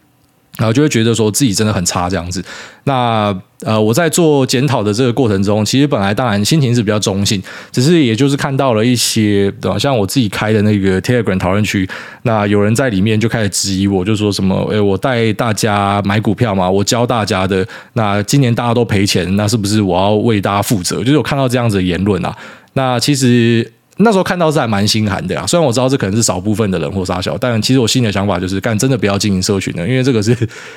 [0.58, 2.44] 然后就会觉得说自己真的很差这样子。
[2.84, 9.78] 那呃，我在做检讨的这个过程中，其实本来当然心情是比较中性，只是也就是看到了一些，对吧？
[9.80, 11.88] 像我自己开的那个 Telegram 讨论区，
[12.24, 20.98] 那有人在里面就开始质疑我，就说什么，诶，我带大家买股票嘛，我教大家的，那今年大家都赔钱，那是不是我要为大家负责？
[21.04, 22.36] 就是我看到这样子的言论啊，
[22.74, 23.72] 那其实。
[24.04, 30.36] 那时候看到是还蛮心寒的呀，虽然我知道这可能是少部分的人或傻小，但其实我心里的想法就是，干真的不要经营社群了，因为这个是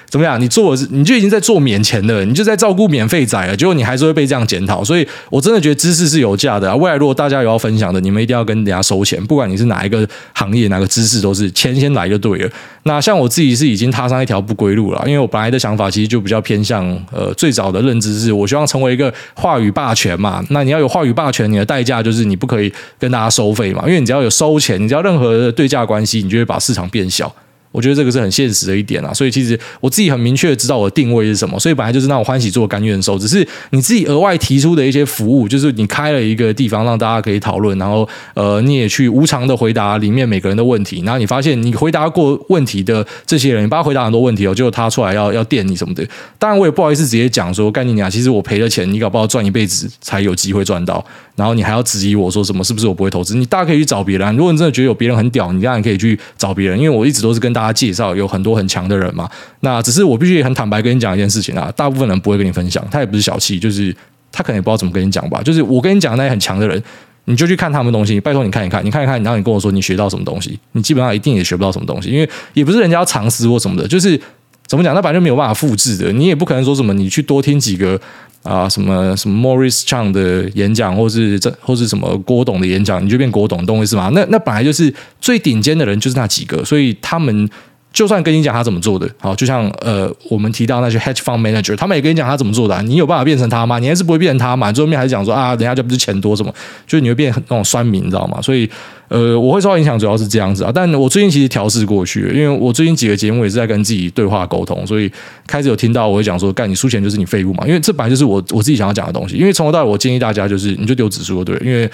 [0.09, 0.41] 怎么样？
[0.41, 4.83] 你做是你就已经在做免钱的，你就在照顾免费仔了，结果你还是会被这样检讨。
[4.85, 12.51] 所以我真的觉得知识是有价的啊，未来如果大家有要分享的，你们一定要跟人家收钱，不管你是哪一个行业、哪个知识，都是钱先来就对了。
[12.85, 20.45] 那像我自己是已经踏上一条不归路了，因为我本来的想法其实就比较偏向呃，最早的认知是我希望成为一个话语霸权嘛。
[20.51, 27.35] 那你要有话语霸权，你的代价就是你不可以跟大家收费嘛，因为你只要有收钱，你只要任何的对价关系，你就会把市场变小。
[27.75, 46.07] 我觉得这个是很现实的一点啊，所以其实我自己很明确的知道我的定位是什么，所以本来就是那种欢喜做甘愿受，只是你自己额外提出的一些服务，就是你开了一个地方让大家可以讨论，然后呃你也去无偿的回答里面每个人的问题，然后你发现你回答过问题的这些人，你帮他回答很多问题哦，结果他出来要要电你什么的，
[46.39, 51.05] 当然我也不好意思直接讲说，干你娘，其实我赔了钱，你搞不好赚一辈子才有机会赚到，
[51.35, 53.35] 然后你还要质疑我说什么是不是我不会投资？
[53.35, 58.45] 你大家可以去找别人，如果你真的觉得有别人很屌，你当然可以去找别人，因为我一直都是跟大他介绍有很。
[58.45, 59.27] 多很强的人嘛，
[59.61, 63.91] 那只是我必须很坦白跟你讲一件事情啊，大部分人不会跟你分享，他也不是小气，就是
[64.31, 65.41] 他可能也不知道怎么跟你讲吧。
[65.43, 66.83] 就是我跟你讲那些很强的人，
[67.25, 74.21] 你就去看他们东西，拜托你看一看，你看一看，然后你跟我说你学到什么东西，你基本上一定也学不到什么东西，因为也不是人家要尝试或什么的，就是
[74.67, 78.01] 怎么讲，那本来就没有办法复制的，你也不可能说什么你去多听几个
[78.43, 84.11] 啊什么什么 Morris Chang 的演讲，或是这或是什么郭董的演讲，你就变郭董，懂我意思吗？
[84.15, 87.49] 那那本来就是最顶尖的人就是那几个，所以他们。
[87.95, 93.79] 就算跟你讲他怎么做的，好，就像呃，我们提到那些 hedge fund manager，他们也跟你讲他怎么做的，你有办法变成他吗？
[93.79, 94.73] 你还是不会变成他嘛？
[94.73, 96.53] 最后面还是讲说啊，人家就不是钱多什么，
[96.89, 98.43] 就是你会变那种酸民，你知道吗？
[98.43, 98.69] 所以
[99.07, 100.73] 呃，我会受到影响，主要是这样子啊。
[100.75, 105.09] 但我最近其实调试过去，因为我最近几个节目也是在跟自己对话沟通，所以
[105.47, 109.37] 开始有听到我会讲说，干你输钱就是你废物嘛，因为这本来就是我我自己想要讲的东西。
[109.37, 111.89] 因为从头到尾，我建议大家就是你就丢指数对，因为。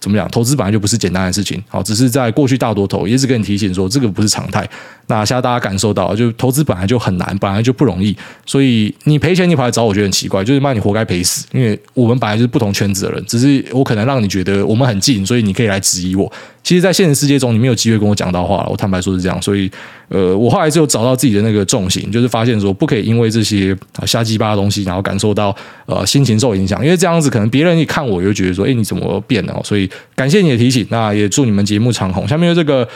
[0.00, 0.28] 怎么讲？
[0.30, 4.68] 投资本来就不是简单的事情，好，只是在过去大多头，也是跟你提醒说这个不是常态。
[5.06, 11.46] 那现在大家感受到，就投资本来就很难，本来就不容易，所以你赔钱你跑来找我，觉得很奇怪，就是骂你活该赔死。
[11.52, 16.30] 因为我们本来就是不同圈子的人，只是我可能让你觉得我们很近，所以你可以来质疑我。
[16.62, 18.68] 其实，在现实世界中，你没有机会跟我讲到话了。
[18.70, 19.70] 我坦白说是这样，所以，
[20.10, 25.56] 呃，我后来就找到自己的那个重心，就是发现说，不可以因为这些啊瞎鸡巴的东西，然后感受到
[25.86, 29.58] 呃心情受影响，因为这样子可能别人一看我，就觉得说，哎，你怎么变了？
[29.64, 32.28] 所以，感谢你的提醒，那也祝你们节目长虹。
[32.28, 32.86] 下面这个。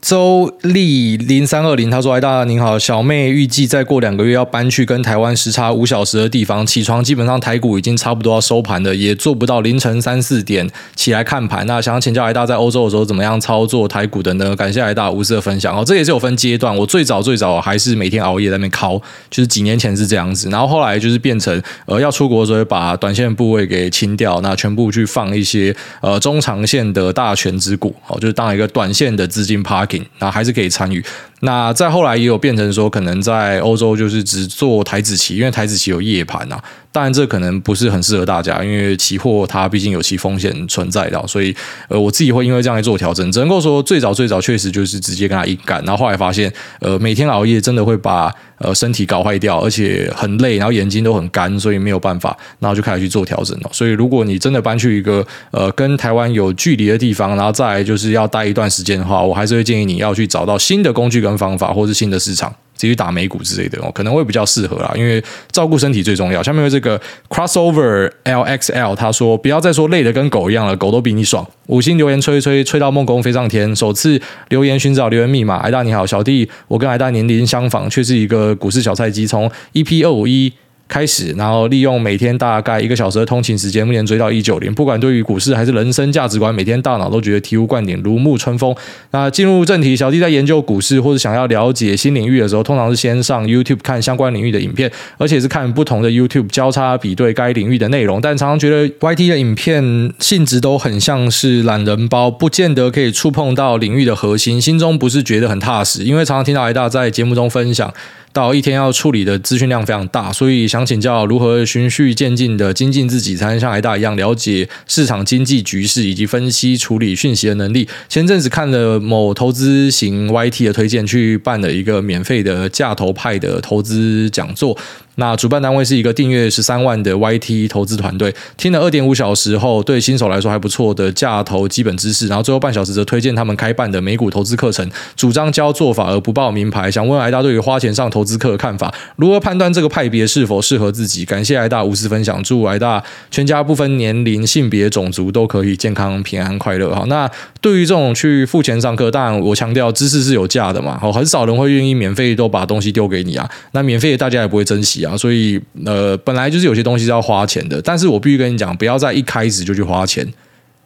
[0.00, 11.66] 周丽零三二零，他说：“哎，大家您好，小妹预计再过两个月要搬去跟台湾时差五小时的地方，起床基本上台股已经差不多要收盘了，也做不到凌晨三四点起来看盘。
[11.66, 14.54] 那想要请教哎大在欧洲的时候怎么样操作台股的呢？
[14.54, 15.84] 感谢哎大无私的分享哦。
[15.84, 18.96] 这也是有分阶段，我最早最早还是每天熬夜在那边敲，
[19.28, 29.84] 就是几年前是这样子，然后后来就是变成呃要出国的时候把短线部位给清掉，那全部去放一些呃中长线的大权值股，哦，就是当一个短线的资金趴
[30.18, 31.04] 那还是可以参与。
[31.40, 36.62] 那再后来也有变成说，可能在欧洲就是只做台子期，因为台子期有夜盘啊。
[36.90, 41.54] 当然这可能不是很适合大家，因为期货它毕竟有其风险存在的，所以
[41.88, 43.30] 呃我自己会因为这样来做调整。
[43.30, 53.70] 只能够说最早最早确实就是直接跟他硬干，然后后来发现呃每天熬夜真的会把呃身体搞坏掉，而且很累，然后眼睛都很干，所以没有办法，然后就开始去做调整了。
[53.70, 62.54] 所以如果你真的搬去一个呃跟台湾有距离的地方，然后再来就是要待一段时间的话，我还是会建议你要去找到新的工具方法，或是新的市场。
[62.76, 65.20] 继续打美股之类的哦，可能会比较适合啦，因为
[65.50, 66.40] 照顾身体最重要。
[66.40, 66.96] 下面有这个
[67.28, 71.44] crossover LXL，他说不要再说累得跟狗一样了，狗都比你爽。
[71.66, 75.56] 五星留言吹一吹吹到梦工飞上天，首次留言寻找留言密码。
[75.56, 80.52] 艾大你好，小弟，我跟艾大年龄相仿，却是一个股市小菜鸡，从 EP 二五一。
[80.88, 84.72] 开始，然后利用每天大概一个小时的通勤时间，目前追到一九零。
[84.72, 88.74] 不管对于股市还是人生价值观，每天大脑都觉得醍醐灌顶，如沐春风。
[89.10, 98.20] 那进入正题，小弟在研究股市或者想要了解新领域的时候，通常是先上 YouTube 看相关领域的影片，而且是看不同的 YouTube 交叉比对该领域的内容。
[98.20, 106.04] 但常常觉得 YT 的影片性质都很像是懒人包，不见得可以触碰到领域的核心，心中不是觉得很踏实。
[106.04, 107.92] 因为常常听到艾大在节目中分享。
[108.32, 117.88] 到一天要处理的资讯量非常大，所以想请教如何循序渐进的精进自己，才能像艾大一样了解市场经济局势以及分析处理讯息的能力。
[118.08, 124.76] 前阵子看了某投资型 YT 的推荐，去办了一个免费的价投派的投资讲座。
[125.18, 136.88] 那主办单位是一个订阅十三万的 YT 投资团队，听了二点五小时后，对新手来说还不错的价投基本知识，然后最后半小时则推荐他们开办的美股投资课程，主张教做法而不报名牌。
[136.88, 141.24] 想问艾大对于花钱上投资课的看法，如何判断这个派别是否适合自己？
[141.24, 146.94] 感谢艾大无私分享，祝艾大全家不分年龄、性别、种族都可以健康、平安、快乐。
[146.94, 147.28] 好，那
[147.60, 155.07] 对于这种去付钱上课，当然我强调知识是有价的嘛，好，很少人会愿意免费都把东西丢给你啊，那免费大家也不会珍惜啊。
[155.16, 160.26] 所以，呃，本来就是有些东西是要花钱的，但是我必须跟你讲，不要在一开始就去花钱，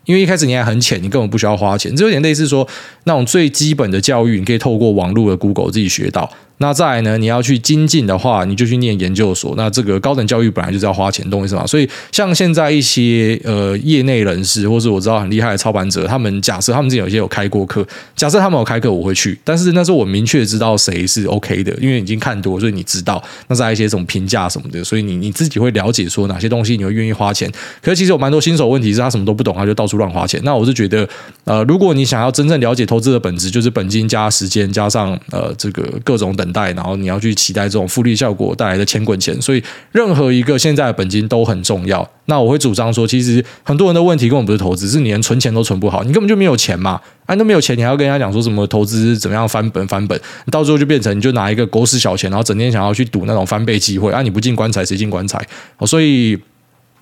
[0.05, 1.95] 因为一开始你还很浅，你根本不需要花钱。
[1.97, 2.67] 这有点类似说
[3.05, 6.31] 那种最基本的教育，你可以透过网络的 Google 自己学到。
[6.59, 7.19] 那再来呢？
[7.19, 9.55] 你要去精进的话，你就去念研究所。
[9.57, 11.67] 那这个高等教育本来就是要花钱，懂我意思吗？
[11.67, 17.85] 所以像现在一些呃业内人士，或是我知道很厉害的操盘者，他们假设他们自己有些有开过课，
[18.15, 19.37] 假设他们有开课，我会去。
[19.43, 23.23] 但是那时候我明确知道谁是 OK 的，因为已经看多，所以你知道。
[23.49, 27.51] 那再来一些什么评价什么的，所以你你自己会了解说哪些东西你会愿意花钱。
[27.83, 30.41] 可是其实有蛮多新手问题是他什么都不懂，他就到处乱花钱。
[30.45, 31.09] 那我是觉得，
[31.45, 39.63] 呃，如果你想要真正了解投资的本质，就是本金加时间加上呃这个各种等等待，然后你要去期待这种复利效果带来的钱滚钱，所以
[39.93, 42.09] 任何一个现在的本金都很重要。
[42.27, 47.01] 那我会主张说，其实很多人的问题根本不是投资，是你连存钱都存不好，你根本就没有钱嘛。
[47.27, 50.21] 啊，都没有钱，你还要跟人家讲说什么投资怎么样翻本翻本，
[50.51, 54.23] 到最后就变成你就拿一个狗屎小钱，然后整天想要去赌那种翻倍机会啊！
[54.23, 55.41] 你不进棺材谁进棺材？
[55.87, 56.39] 所以。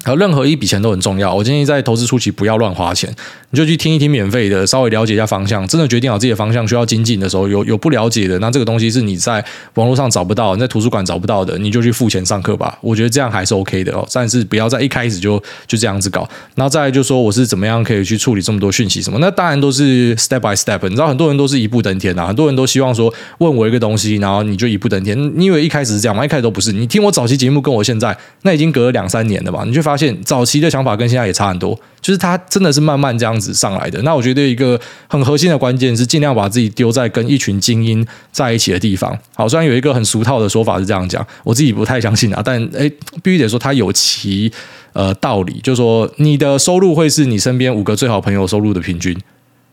[0.03, 3.14] 还有任何一笔钱都很重要，我建议在投资初期不要乱花钱，
[3.51, 5.66] 你就去听一听免费的，稍微了解一下方向。
[5.68, 9.44] 真的决定好自己的方向需要精进的时候，有有不了解的，那这个东西是你在
[9.74, 12.78] 网络上找不到，你在图书馆找不到的，你就去付钱上课吧。
[12.80, 16.28] 我觉得这样还是 OK 的哦，但是不要在一开始就就这样子搞。
[16.55, 20.80] 然后再来就说我是怎么样可以去处理这么多讯息什么，那当然都是 step by step。
[20.84, 25.16] 你知道很多人都是一步登天啊，很多人都希望说问我一个东西，然后你就一步登天。
[25.36, 26.24] 你以为一开始是这样吗？
[26.24, 26.72] 一开始都不是。
[26.72, 29.64] 你听我早期节目跟我现在那已经隔了两三年了吧？
[29.66, 34.01] 你就发发现早期的想法跟现在也差很多，就是他真的是慢慢这样子上来的。
[34.03, 39.18] 那我觉得一个很核心的关键是尽量把自己丢在跟一群精英在一起的地方。
[39.34, 42.88] 好，虽然有一个很俗套的说法是这样讲，我自己不太相信啊，但诶，
[43.22, 44.53] 必须得说它有其
[44.93, 49.16] 呃道理，就是说你的收入会是你身边五个最好朋友收入的平均。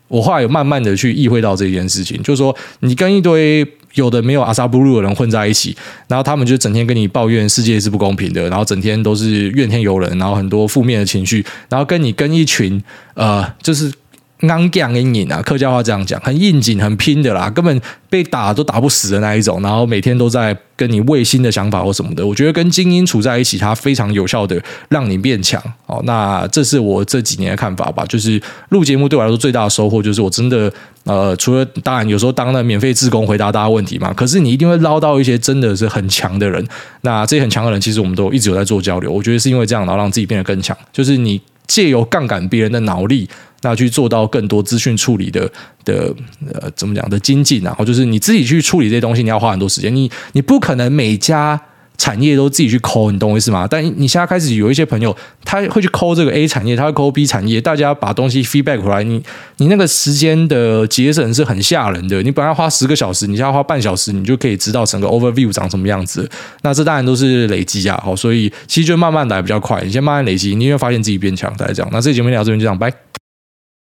[0.08, 3.64] 我后来有慢慢的去意会到这件事情，就是说你跟一堆。
[3.94, 5.76] 有的没有阿萨布鲁的人混在一起，
[6.08, 12.82] 然后他们就整天跟你抱怨世界是不公平的，然后整天都是怨天尤人，然后很多负面的情绪，然后跟你跟一群
[13.14, 13.92] 呃，就是。
[14.40, 22.24] 硬颈硬硬啊，客家话这样讲，很应景、很拼的啦，根本被打都打不死的那一种，然后每天都在跟你卫星的想法或什么的。
[22.24, 25.60] 我觉得跟精英处在一起，它非常有效的让你变强。
[25.86, 28.04] 哦，那这是我这几年的看法吧。
[28.06, 30.72] 就是录节目对我来说最大的收获，就是我真的
[31.02, 36.64] 呃，除了当然有时候当了免费志工回答大家问题嘛，可是你一定会捞到一些真的是很强的人。
[37.00, 39.10] 那这些很强的人，其实我们都一直有在做交流。
[39.10, 40.76] 我觉得是因为这样，然后让自己变得更强。
[40.92, 43.28] 就是你借由杠杆别人的脑力。
[43.62, 45.50] 那去做到更多资讯处理的
[45.84, 46.14] 的
[46.52, 49.94] 呃怎么讲的精进，然后就是你自己去处理这些东西，你要花很多时间。
[49.94, 51.60] 你你不可能每家
[51.96, 53.66] 产业都自己去抠，你懂我意思吗？
[53.68, 59.20] 但你现在开始有一些朋友，他会去抠这个 A 产业，他会抠 B 产业，大家把东西 feedback 回来，你
[59.56, 62.22] 你那个时间的节省是很吓人的。
[62.22, 66.30] 你本来花十个小时，你现在花半小时，你就可以知道整个 overview 长什么样子。
[66.62, 69.82] 那这当然都是累积啊，好，所以其实就慢慢来比较快。
[69.82, 71.52] 你先慢慢累积，你会发现自己变强。
[71.56, 71.90] 大概这样。
[71.92, 73.17] 那这节目聊这边就这样，拜。